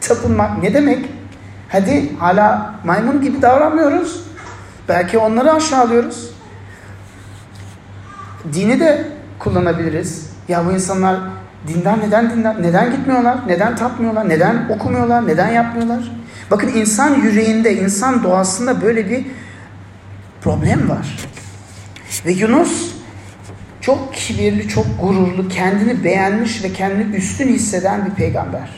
[0.00, 1.08] tapınmak ne demek?
[1.68, 4.24] Hadi hala maymun gibi davranmıyoruz.
[4.88, 6.30] Belki onları aşağılıyoruz.
[8.52, 10.30] Dini de kullanabiliriz.
[10.48, 11.16] Ya bu insanlar
[11.68, 12.62] dindar neden dindar?
[12.62, 13.38] Neden gitmiyorlar?
[13.46, 14.28] Neden tapmıyorlar?
[14.28, 15.26] Neden okumuyorlar?
[15.26, 16.12] Neden yapmıyorlar?
[16.50, 19.26] Bakın insan yüreğinde, insan doğasında böyle bir
[20.44, 21.16] problem var.
[22.26, 22.94] Ve Yunus
[23.80, 28.70] çok kibirli, çok gururlu, kendini beğenmiş ve kendini üstün hisseden bir peygamber.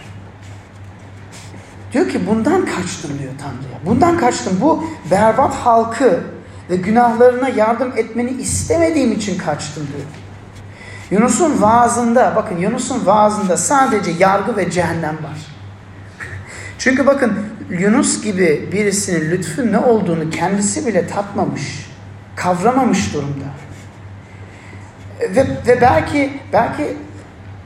[1.93, 3.87] Diyor ki bundan kaçtım diyor Tanrı'ya.
[3.87, 4.59] Bundan kaçtım.
[4.61, 6.21] Bu berbat halkı
[6.71, 10.07] ve günahlarına yardım etmeni istemediğim için kaçtım diyor.
[11.11, 15.47] Yunus'un vaazında, bakın Yunus'un vaazında sadece yargı ve cehennem var.
[16.79, 21.91] Çünkü bakın Yunus gibi birisinin lütfun ne olduğunu kendisi bile tatmamış,
[22.37, 23.45] kavramamış durumda.
[25.21, 26.97] Ve, ve belki belki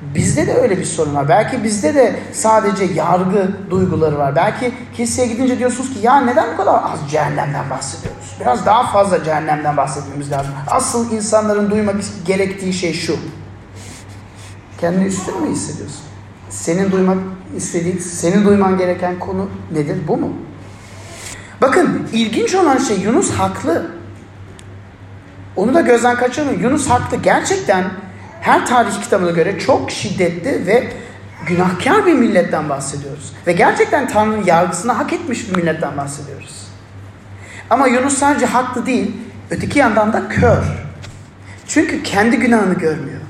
[0.00, 1.28] Bizde de öyle bir sorun var.
[1.28, 4.36] Belki bizde de sadece yargı duyguları var.
[4.36, 8.36] Belki kiliseye gidince diyorsunuz ki ya neden bu kadar az cehennemden bahsediyoruz?
[8.40, 10.52] Biraz daha fazla cehennemden bahsetmemiz lazım.
[10.66, 13.16] Asıl insanların duymak gerektiği şey şu.
[14.80, 16.00] Kendini üstün mü hissediyorsun?
[16.50, 17.18] Senin duymak
[17.56, 19.98] istediğin, senin duyman gereken konu nedir?
[20.08, 20.32] Bu mu?
[21.60, 23.90] Bakın ilginç olan şey Yunus haklı.
[25.56, 26.60] Onu da gözden kaçırmayın.
[26.60, 27.16] Yunus haklı.
[27.16, 27.84] Gerçekten
[28.40, 30.92] her tarih kitabına göre çok şiddetli ve
[31.46, 33.32] günahkar bir milletten bahsediyoruz.
[33.46, 36.66] Ve gerçekten Tanrı'nın yargısını hak etmiş bir milletten bahsediyoruz.
[37.70, 39.16] Ama Yunus sadece haklı değil,
[39.50, 40.62] öteki yandan da kör.
[41.68, 43.20] Çünkü kendi günahını görmüyor.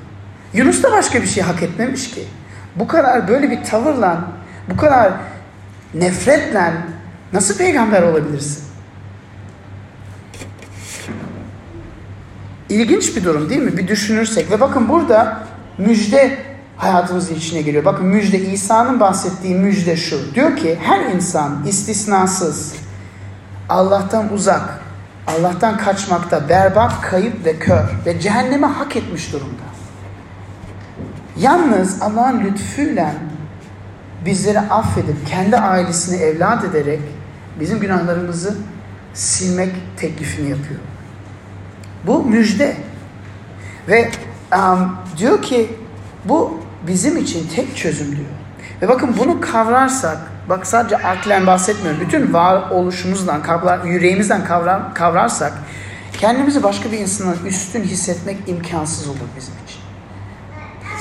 [0.53, 2.23] Yunus da başka bir şey hak etmemiş ki.
[2.75, 4.21] Bu kadar böyle bir tavırla,
[4.69, 5.13] bu kadar
[5.93, 6.73] nefretle
[7.33, 8.63] nasıl peygamber olabilirsin?
[12.69, 13.77] İlginç bir durum değil mi?
[13.77, 14.51] Bir düşünürsek.
[14.51, 15.43] Ve bakın burada
[15.77, 16.37] müjde
[16.77, 17.85] hayatımızın içine giriyor.
[17.85, 20.35] Bakın müjde İsa'nın bahsettiği müjde şu.
[20.35, 22.75] Diyor ki her insan istisnasız
[23.69, 24.81] Allah'tan uzak,
[25.27, 29.63] Allah'tan kaçmakta berbat, kayıp ve kör ve cehenneme hak etmiş durumda.
[31.37, 33.13] Yalnız Allah'ın lütfuyla
[34.25, 36.99] bizleri affedip kendi ailesini evlat ederek
[37.59, 38.57] bizim günahlarımızı
[39.13, 40.79] silmek teklifini yapıyor.
[42.07, 42.75] Bu müjde.
[43.87, 44.11] Ve
[44.55, 45.75] um, diyor ki
[46.25, 48.29] bu bizim için tek çözüm diyor.
[48.81, 50.17] Ve bakın bunu kavrarsak,
[50.49, 52.01] bak sadece aklen bahsetmiyorum.
[52.01, 55.53] Bütün varoluşumuzdan, kavrar, yüreğimizden kavrar, kavrarsak
[56.13, 59.53] kendimizi başka bir insanın üstün hissetmek imkansız olur bizim.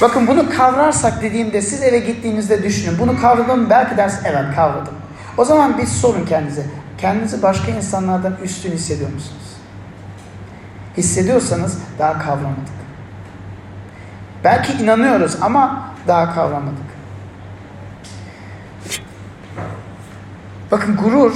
[0.00, 2.98] Bakın bunu kavrarsak dediğimde siz eve gittiğinizde düşünün.
[2.98, 4.94] Bunu kavradım belki dersin evet kavradım.
[5.38, 6.62] O zaman bir sorun kendinize.
[6.98, 9.50] Kendinizi başka insanlardan üstün hissediyor musunuz?
[10.96, 12.80] hissediyorsanız daha kavramadık.
[14.44, 16.90] Belki inanıyoruz ama daha kavramadık.
[20.70, 21.32] Bakın gurur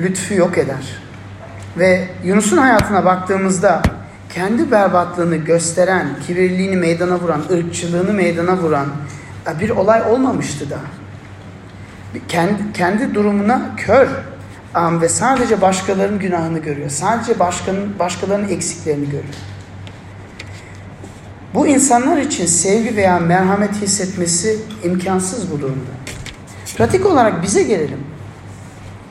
[0.00, 0.98] lütfu yok eder.
[1.78, 3.82] Ve Yunus'un hayatına baktığımızda
[4.34, 8.86] kendi berbatlığını gösteren, kibirliğini meydana vuran, ırkçılığını meydana vuran
[9.60, 10.78] bir olay olmamıştı da.
[12.28, 14.08] Kendi, kendi durumuna kör
[15.00, 16.90] ve sadece başkalarının günahını görüyor.
[16.90, 19.34] Sadece başkanın, başkalarının eksiklerini görüyor.
[21.54, 25.90] Bu insanlar için sevgi veya merhamet hissetmesi imkansız bu durumda.
[26.76, 28.00] Pratik olarak bize gelelim.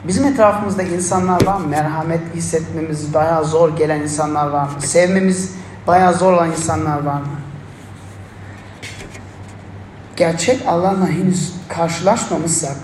[0.07, 1.67] Bizim etrafımızda insanlar var mı?
[1.67, 4.81] Merhamet hissetmemiz bayağı zor gelen insanlar var mı?
[4.81, 5.55] Sevmemiz
[5.87, 7.27] bayağı zor olan insanlar var mı?
[10.15, 12.77] Gerçek Allah'la henüz karşılaşmamışsak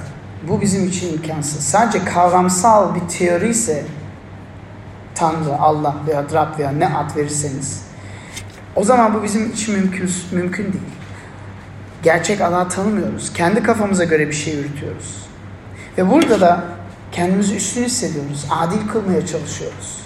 [0.47, 1.63] bu bizim için imkansız.
[1.63, 3.85] Sadece kavramsal bir teori ise
[5.15, 7.83] Tanrı, Allah veya Rab veya ne ad verirseniz
[8.75, 10.85] o zaman bu bizim için mümkün, mümkün değil.
[12.03, 13.33] Gerçek Allah'ı tanımıyoruz.
[13.33, 15.25] Kendi kafamıza göre bir şey yürütüyoruz.
[15.97, 16.63] Ve burada da
[17.13, 18.45] kendimizi üstün hissediyoruz.
[18.49, 20.03] Adil kılmaya çalışıyoruz.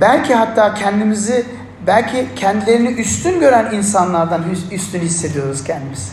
[0.00, 1.46] Belki hatta kendimizi,
[1.86, 6.12] belki kendilerini üstün gören insanlardan üstün hissediyoruz kendimizi.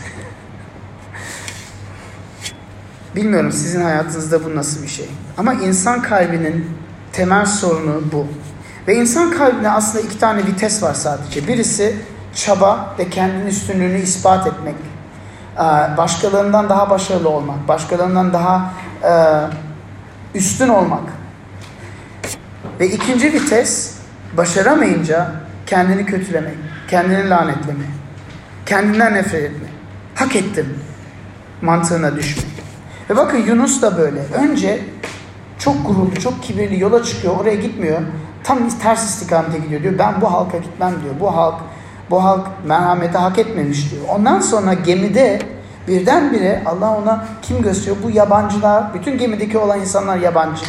[3.16, 5.08] Bilmiyorum sizin hayatınızda bu nasıl bir şey.
[5.38, 6.70] Ama insan kalbinin
[7.12, 8.26] temel sorunu bu.
[8.88, 11.48] Ve insan kalbinde aslında iki tane vites var sadece.
[11.48, 11.96] Birisi
[12.34, 14.74] çaba ve kendinin üstünlüğünü ispat etmek.
[15.56, 17.68] Ee, başkalarından daha başarılı olmak.
[17.68, 18.72] Başkalarından daha
[19.04, 19.12] e,
[20.34, 21.04] üstün olmak.
[22.80, 23.98] Ve ikinci vites
[24.36, 25.32] başaramayınca
[25.66, 26.54] kendini kötülemek.
[26.88, 27.84] Kendini lanetleme.
[28.66, 29.66] Kendinden nefret etme.
[30.14, 30.78] Hak ettim
[31.62, 32.46] mantığına düşmek.
[33.10, 34.20] Ve bakın Yunus da böyle.
[34.20, 34.84] Önce
[35.58, 37.36] çok gururlu, çok kibirli yola çıkıyor.
[37.36, 38.00] Oraya gitmiyor.
[38.44, 39.98] Tam ters istikamete gidiyor diyor.
[39.98, 41.14] Ben bu halka gitmem diyor.
[41.20, 41.54] Bu halk
[42.10, 44.02] bu halk merhameti hak etmemiş diyor.
[44.08, 45.42] Ondan sonra gemide
[45.88, 47.96] birdenbire Allah ona kim gösteriyor?
[48.02, 50.64] Bu yabancılar, bütün gemideki olan insanlar yabancı.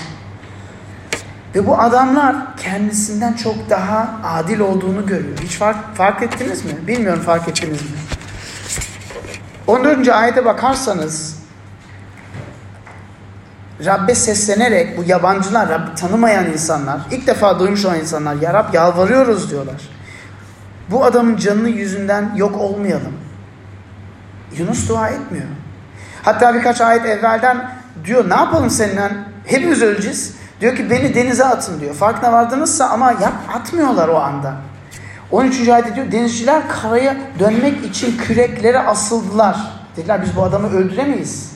[1.55, 5.37] Ve bu adamlar kendisinden çok daha adil olduğunu görüyor.
[5.43, 6.71] Hiç fark, fark ettiniz mi?
[6.87, 7.97] Bilmiyorum fark ettiniz mi?
[9.67, 10.09] 14.
[10.09, 11.37] ayete bakarsanız
[13.85, 19.51] Rabbe seslenerek bu yabancılar, Rabbi tanımayan insanlar, ilk defa duymuş olan insanlar, Ya Rab yalvarıyoruz
[19.51, 19.96] diyorlar.
[20.91, 23.13] Bu adamın canını yüzünden yok olmayalım.
[24.57, 25.45] Yunus dua etmiyor.
[26.23, 27.71] Hatta birkaç ayet evvelden
[28.05, 29.11] diyor ne yapalım seninle?
[29.45, 30.35] Hepimiz öleceğiz.
[30.61, 31.95] Diyor ki beni denize atın diyor.
[31.95, 34.55] Farkına vardınızsa ama yap, atmıyorlar o anda.
[35.31, 35.69] 13.
[35.69, 39.57] ayet diyor denizciler karaya dönmek için küreklere asıldılar.
[39.97, 41.51] Dediler biz bu adamı öldüremeyiz.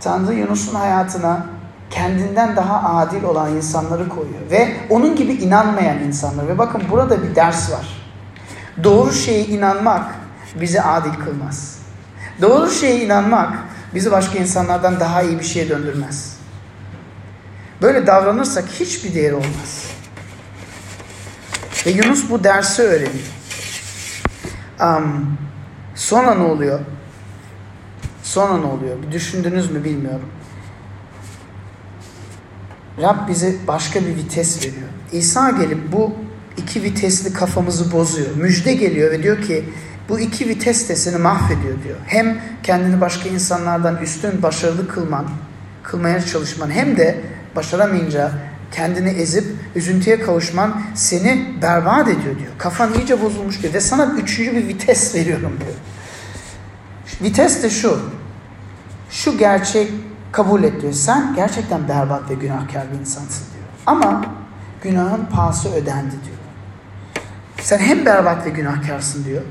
[0.00, 1.46] Tanrı Yunus'un hayatına
[1.90, 4.50] kendinden daha adil olan insanları koyuyor.
[4.50, 6.48] Ve onun gibi inanmayan insanlar.
[6.48, 7.86] Ve bakın burada bir ders var.
[8.84, 10.14] Doğru şeye inanmak
[10.60, 11.78] bizi adil kılmaz.
[12.42, 13.58] Doğru şeye inanmak
[13.94, 16.38] bizi başka insanlardan daha iyi bir şeye döndürmez.
[17.82, 19.84] Böyle davranırsak hiçbir değeri olmaz.
[21.86, 23.28] Ve Yunus bu dersi öğreniyor.
[24.80, 25.38] Um,
[25.94, 26.80] sonra ne oluyor?
[28.22, 29.02] Sonra ne oluyor?
[29.02, 30.28] Bir düşündünüz mü bilmiyorum.
[33.02, 34.88] Rab bize başka bir vites veriyor.
[35.12, 36.14] İsa gelip bu
[36.56, 38.36] iki vitesli kafamızı bozuyor.
[38.36, 39.64] Müjde geliyor ve diyor ki
[40.08, 41.96] bu iki vites de seni mahvediyor diyor.
[42.06, 45.26] Hem kendini başka insanlardan üstün, başarılı kılman,
[45.82, 47.20] kılmaya çalışman hem de
[47.56, 48.32] başaramayınca
[48.72, 49.44] kendini ezip
[49.76, 52.52] üzüntüye kavuşman seni berbat ediyor diyor.
[52.58, 55.74] Kafan iyice bozulmuş diyor ve sana üçüncü bir vites veriyorum diyor.
[57.22, 58.00] Vites de şu.
[59.10, 59.90] Şu gerçek
[60.32, 60.82] kabul et
[61.36, 63.64] gerçekten berbat ve günahkar bir insansın diyor.
[63.86, 64.24] Ama
[64.82, 66.38] günahın pahası ödendi diyor.
[67.60, 69.42] Sen hem berbat ve günahkarsın diyor.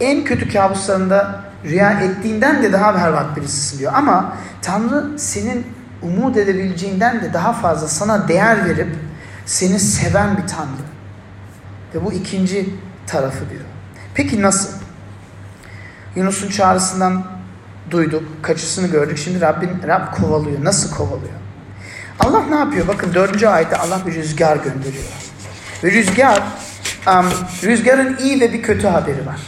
[0.00, 3.92] En kötü kabuslarında rüya ettiğinden de daha berbat birisisin diyor.
[3.94, 5.66] Ama Tanrı senin
[6.02, 8.96] umut edebileceğinden de daha fazla sana değer verip
[9.46, 10.84] seni seven bir Tanrı.
[11.94, 12.74] Ve bu ikinci
[13.06, 13.64] tarafı diyor.
[14.14, 14.70] Peki nasıl?
[16.16, 17.33] Yunus'un çağrısından
[17.90, 19.18] duyduk, kaçısını gördük.
[19.18, 20.64] Şimdi Rabbin, Rab kovalıyor.
[20.64, 21.34] Nasıl kovalıyor?
[22.20, 22.88] Allah ne yapıyor?
[22.88, 25.04] Bakın dördüncü ayette Allah bir rüzgar gönderiyor.
[25.84, 26.42] Ve rüzgar,
[27.08, 27.26] um,
[27.64, 29.40] rüzgarın iyi ve bir kötü haberi var.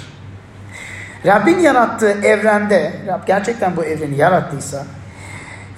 [1.27, 4.85] Rabbin yarattığı evrende, Rab gerçekten bu evreni yarattıysa,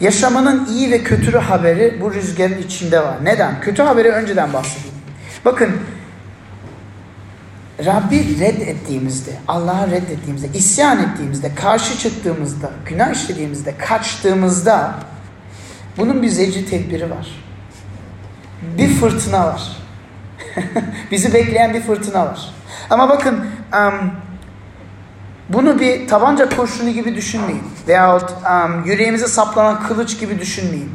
[0.01, 3.17] yaşamanın iyi ve kötü haberi bu rüzgarın içinde var.
[3.23, 3.61] Neden?
[3.61, 4.97] Kötü haberi önceden bahsedeyim.
[5.45, 5.71] Bakın
[7.85, 14.95] Rabbi reddettiğimizde, Allah'ı reddettiğimizde, isyan ettiğimizde, karşı çıktığımızda, günah işlediğimizde, kaçtığımızda
[15.97, 17.45] bunun bir zeci tedbiri var.
[18.79, 19.77] Bir fırtına var.
[21.11, 22.55] Bizi bekleyen bir fırtına var.
[22.91, 24.11] Ama bakın um,
[25.49, 27.63] bunu bir tabanca kurşunu gibi düşünmeyin.
[27.89, 30.91] Veyahut um, yüreğimize saplanan kılıç gibi düşünmeyin.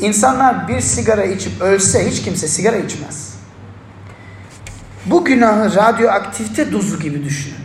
[0.00, 3.27] İnsanlar bir sigara içip ölse hiç kimse sigara içmez.
[5.10, 7.56] Bu günahı radyoaktivite dozu gibi düşünün.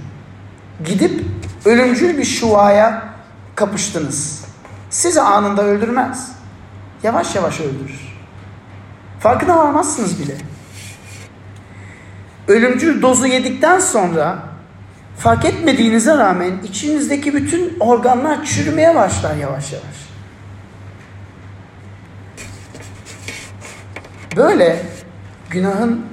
[0.86, 1.26] Gidip
[1.66, 3.14] ölümcül bir şuvaya
[3.56, 4.46] kapıştınız.
[4.90, 6.32] Sizi anında öldürmez.
[7.04, 8.18] Yavaş yavaş öldürür.
[9.20, 10.38] Farkına varmazsınız bile.
[12.48, 14.40] Ölümcül dozu yedikten sonra
[15.18, 20.04] fark etmediğinize rağmen içinizdeki bütün organlar çürümeye başlar yavaş yavaş.
[24.36, 24.86] Böyle
[25.50, 26.13] günahın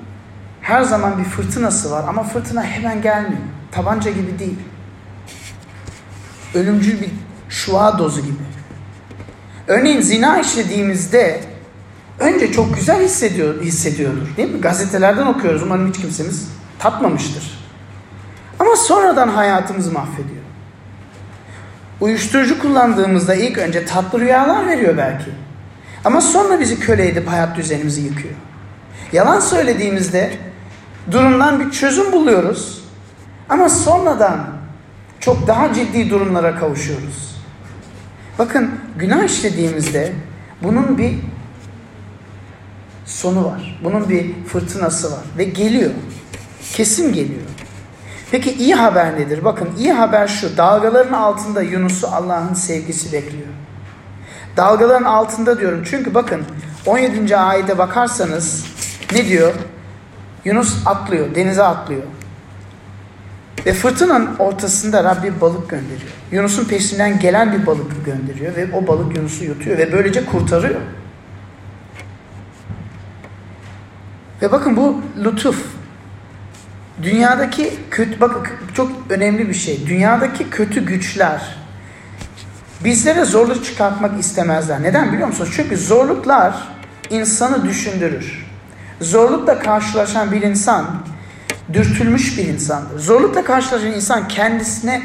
[0.70, 3.42] her zaman bir fırtınası var ama fırtına hemen gelmiyor.
[3.72, 4.58] Tabanca gibi değil.
[6.54, 7.10] Ölümcül bir
[7.48, 8.36] şua dozu gibi.
[9.66, 11.40] Örneğin zina işlediğimizde
[12.18, 14.60] önce çok güzel hissediyor, hissediyordur değil mi?
[14.60, 17.60] Gazetelerden okuyoruz umarım hiç kimsemiz tatmamıştır.
[18.58, 20.44] Ama sonradan hayatımızı mahvediyor.
[22.00, 25.30] Uyuşturucu kullandığımızda ilk önce tatlı rüyalar veriyor belki.
[26.04, 28.34] Ama sonra bizi köle edip hayat düzenimizi yıkıyor.
[29.12, 30.49] Yalan söylediğimizde
[31.12, 32.84] durumdan bir çözüm buluyoruz.
[33.48, 34.46] Ama sonradan
[35.20, 37.36] çok daha ciddi durumlara kavuşuyoruz.
[38.38, 40.12] Bakın günah işlediğimizde
[40.62, 41.18] bunun bir
[43.06, 43.80] sonu var.
[43.84, 45.90] Bunun bir fırtınası var ve geliyor.
[46.72, 47.42] Kesin geliyor.
[48.30, 49.44] Peki iyi haber nedir?
[49.44, 50.56] Bakın iyi haber şu.
[50.56, 53.48] Dalgaların altında Yunus'u Allah'ın sevgisi bekliyor.
[54.56, 55.82] Dalgaların altında diyorum.
[55.90, 56.42] Çünkü bakın
[56.86, 57.36] 17.
[57.36, 58.64] ayete bakarsanız
[59.12, 59.54] ne diyor?
[60.44, 62.02] Yunus atlıyor, denize atlıyor.
[63.66, 66.12] Ve fırtınanın ortasında Rabbi balık gönderiyor.
[66.32, 70.80] Yunus'un peşinden gelen bir balık gönderiyor ve o balık Yunus'u yutuyor ve böylece kurtarıyor.
[74.42, 75.66] Ve bakın bu lütuf.
[77.02, 79.86] Dünyadaki kötü, bak çok önemli bir şey.
[79.86, 81.60] Dünyadaki kötü güçler
[82.84, 84.82] bizlere zorluk çıkartmak istemezler.
[84.82, 85.50] Neden biliyor musunuz?
[85.56, 86.68] Çünkü zorluklar
[87.10, 88.49] insanı düşündürür.
[89.00, 90.86] Zorlukla karşılaşan bir insan
[91.72, 92.98] dürtülmüş bir insandır.
[92.98, 95.02] Zorlukla karşılaşan insan kendisine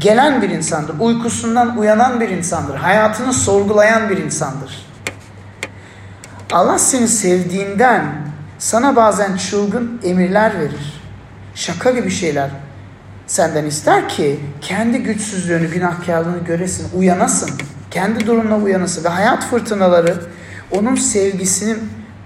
[0.00, 0.94] gelen bir insandır.
[1.00, 2.74] Uykusundan uyanan bir insandır.
[2.74, 4.86] Hayatını sorgulayan bir insandır.
[6.52, 8.04] Allah seni sevdiğinden
[8.58, 11.02] sana bazen çılgın emirler verir.
[11.54, 12.50] Şaka gibi şeyler
[13.26, 17.50] senden ister ki kendi güçsüzlüğünü, günahkarlığını göresin, uyanasın.
[17.90, 20.14] Kendi durumuna uyanasın ve hayat fırtınaları
[20.70, 21.76] onun sevgisini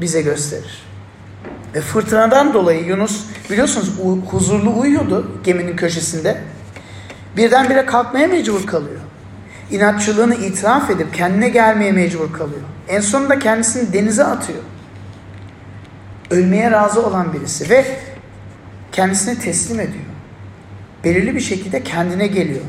[0.00, 0.87] bize gösterir.
[1.74, 3.92] Ve fırtınadan dolayı Yunus biliyorsunuz
[4.30, 6.40] huzurlu uyuyordu geminin köşesinde.
[7.36, 9.00] Birdenbire kalkmaya mecbur kalıyor.
[9.70, 12.60] İnatçılığını itiraf edip kendine gelmeye mecbur kalıyor.
[12.88, 14.62] En sonunda kendisini denize atıyor.
[16.30, 17.84] Ölmeye razı olan birisi ve
[18.92, 20.04] kendisini teslim ediyor.
[21.04, 22.64] Belirli bir şekilde kendine geliyor.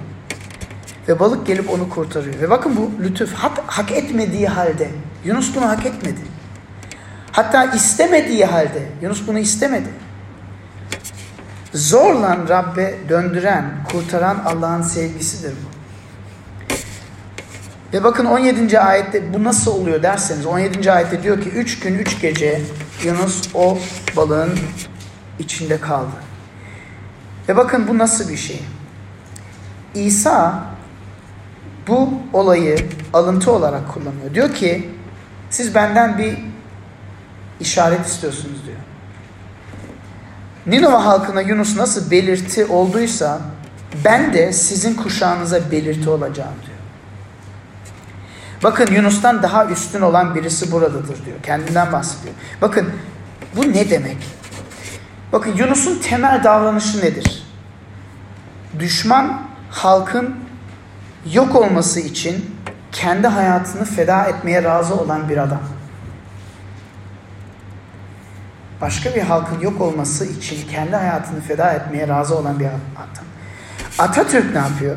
[1.07, 2.41] Ve balık gelip onu kurtarıyor.
[2.41, 4.89] Ve bakın bu lütuf hak, hak etmediği halde.
[5.25, 6.19] Yunus bunu hak etmedi.
[7.31, 8.83] Hatta istemediği halde.
[9.01, 9.89] Yunus bunu istemedi.
[11.73, 15.79] Zorla Rabbe döndüren, kurtaran Allah'ın sevgisidir bu.
[17.93, 18.79] Ve bakın 17.
[18.79, 20.91] ayette bu nasıl oluyor derseniz 17.
[20.91, 22.61] ayette diyor ki 3 gün 3 gece
[23.03, 23.77] Yunus o
[24.15, 24.59] balığın
[25.39, 26.15] içinde kaldı.
[27.49, 28.61] Ve bakın bu nasıl bir şey?
[29.95, 30.63] İsa
[31.87, 32.77] bu olayı
[33.13, 34.33] alıntı olarak kullanıyor.
[34.33, 34.89] Diyor ki
[35.49, 36.37] siz benden bir
[37.59, 38.77] işaret istiyorsunuz diyor.
[40.65, 43.41] Ninova halkına Yunus nasıl belirti olduysa
[44.05, 46.77] ben de sizin kuşağınıza belirti olacağım diyor.
[48.63, 51.37] Bakın Yunus'tan daha üstün olan birisi buradadır diyor.
[51.43, 52.33] Kendinden bahsediyor.
[52.61, 52.89] Bakın
[53.55, 54.17] bu ne demek?
[55.33, 57.43] Bakın Yunus'un temel davranışı nedir?
[58.79, 60.35] Düşman halkın
[61.33, 62.55] yok olması için
[62.91, 65.61] kendi hayatını feda etmeye razı olan bir adam.
[68.81, 72.79] Başka bir halkın yok olması için kendi hayatını feda etmeye razı olan bir adam.
[73.99, 74.95] Atatürk ne yapıyor?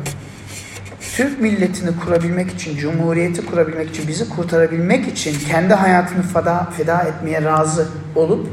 [1.15, 7.43] Türk milletini kurabilmek için, cumhuriyeti kurabilmek için, bizi kurtarabilmek için kendi hayatını feda, feda etmeye
[7.43, 8.49] razı olup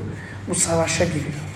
[0.48, 1.50] bu savaşa giriyor.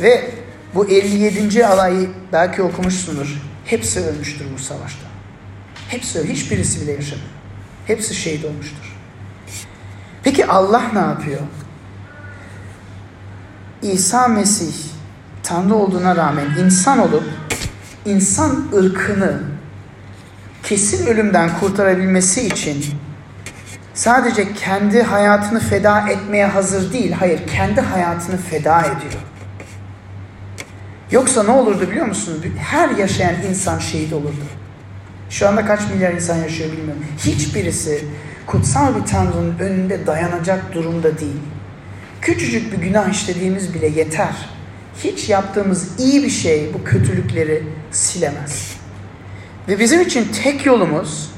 [0.00, 0.30] Ve
[0.74, 1.66] bu 57.
[1.66, 3.42] alayı belki okumuşsunuz.
[3.64, 5.06] Hepsi ölmüştür bu savaşta.
[5.88, 7.26] Hepsi hiçbirisi bile yaşamadı.
[7.86, 8.96] Hepsi şehit olmuştur.
[10.22, 11.40] Peki Allah ne yapıyor?
[13.82, 14.74] İsa Mesih
[15.42, 17.24] Tanrı olduğuna rağmen insan olup
[18.04, 19.40] insan ırkını
[20.62, 22.84] kesin ölümden kurtarabilmesi için
[23.94, 29.22] sadece kendi hayatını feda etmeye hazır değil, hayır kendi hayatını feda ediyor.
[31.10, 32.38] Yoksa ne olurdu biliyor musunuz?
[32.58, 34.44] Her yaşayan insan şehit olurdu.
[35.30, 37.04] Şu anda kaç milyar insan yaşıyor bilmiyorum.
[37.18, 38.04] Hiçbirisi
[38.46, 41.40] kutsal bir Tanrı'nın önünde dayanacak durumda değil.
[42.22, 44.48] Küçücük bir günah işlediğimiz bile yeter.
[45.04, 48.76] Hiç yaptığımız iyi bir şey bu kötülükleri silemez.
[49.68, 51.30] Ve bizim için tek yolumuz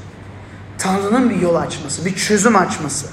[0.77, 3.07] Tanrı'nın bir yol açması, bir çözüm açması.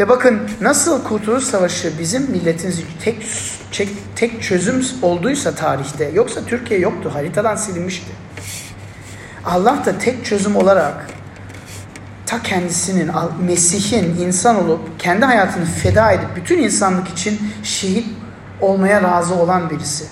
[0.00, 3.26] Ve bakın nasıl Kurtuluş Savaşı bizim milletimiz tek,
[3.72, 8.12] tek, tek çözüm olduysa tarihte, yoksa Türkiye yoktu, haritadan silinmişti.
[9.44, 11.06] Allah da tek çözüm olarak
[12.28, 13.10] ta kendisinin,
[13.46, 18.06] Mesih'in insan olup kendi hayatını feda edip bütün insanlık için şehit
[18.60, 20.04] olmaya razı olan birisi.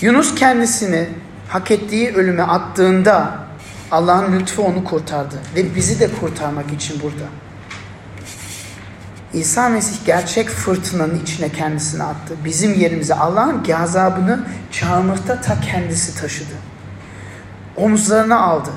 [0.00, 1.08] Yunus kendisini
[1.48, 3.30] hak ettiği ölüme attığında
[3.90, 7.24] Allah'ın lütfu onu kurtardı ve bizi de kurtarmak için burada.
[9.32, 12.34] İsa Mesih gerçek fırtınanın içine kendisini attı.
[12.44, 14.40] Bizim yerimize Allah'ın gazabını
[14.72, 16.54] çarmıhta ta kendisi taşıdı.
[17.76, 18.70] Omuzlarına aldı.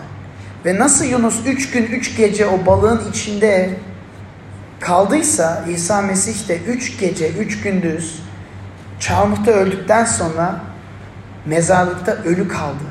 [0.66, 3.70] Ve nasıl Yunus üç gün üç gece o balığın içinde
[4.80, 8.24] kaldıysa İsa Mesih de üç gece üç gündüz
[8.99, 10.62] çarmıhta öldükten sonra
[11.45, 12.84] mezarlıkta ölü kaldı.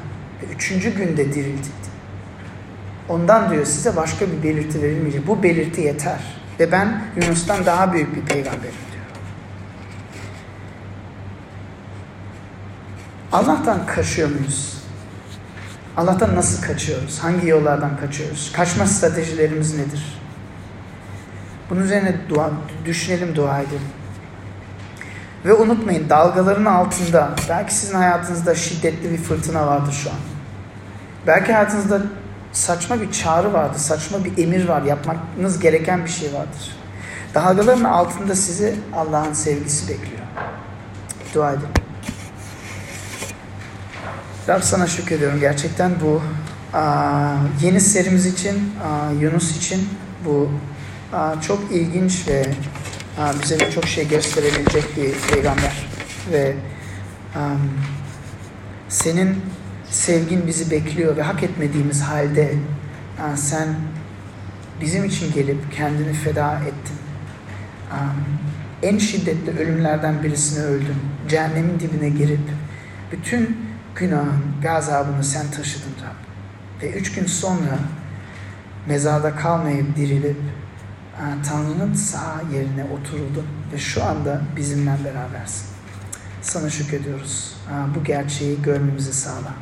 [0.42, 1.68] Ve üçüncü günde dirildi.
[3.08, 5.26] Ondan diyor size başka bir belirti verilmeyecek.
[5.26, 6.20] Bu belirti yeter.
[6.60, 9.04] Ve ben Yunus'tan daha büyük bir peygamberim diyor.
[13.32, 14.77] Allah'tan kaçıyor muyuz?
[15.98, 17.18] Allah'tan nasıl kaçıyoruz?
[17.18, 18.52] Hangi yollardan kaçıyoruz?
[18.52, 20.18] Kaçma stratejilerimiz nedir?
[21.70, 22.50] Bunun üzerine dua,
[22.84, 23.88] düşünelim, dua edelim.
[25.44, 30.16] Ve unutmayın dalgaların altında belki sizin hayatınızda şiddetli bir fırtına vardır şu an.
[31.26, 32.02] Belki hayatınızda
[32.52, 36.76] saçma bir çağrı vardır, saçma bir emir var, yapmanız gereken bir şey vardır.
[37.34, 40.22] Dalgaların altında sizi Allah'ın sevgisi bekliyor.
[41.34, 41.87] Dua edin.
[44.48, 45.40] Rab sana şükrediyorum.
[45.40, 46.22] Gerçekten bu
[46.78, 48.72] aa, yeni serimiz için,
[49.20, 49.88] Yunus için
[50.24, 50.50] bu
[51.40, 52.46] çok ilginç ve
[53.18, 55.86] aa, bize birçok şey gösterebilecek bir peygamber.
[56.32, 56.54] Ve
[58.88, 59.36] senin
[59.90, 62.54] sevgin bizi bekliyor ve hak etmediğimiz halde
[63.36, 63.68] sen
[64.80, 66.96] bizim için gelip kendini feda ettin.
[68.82, 70.96] En şiddetli ölümlerden birisini öldün.
[71.28, 72.40] Cehennemin dibine girip
[73.12, 73.67] bütün
[73.98, 76.28] günahın gazabını sen taşıdın Rab.
[76.82, 77.78] Ve üç gün sonra
[78.86, 80.36] mezarda kalmayıp dirilip
[81.48, 85.66] Tanrı'nın sağ yerine oturuldun ve şu anda bizimle berabersin.
[86.42, 87.56] Sana şükrediyoruz.
[87.96, 89.52] Bu gerçeği görmemizi sağla.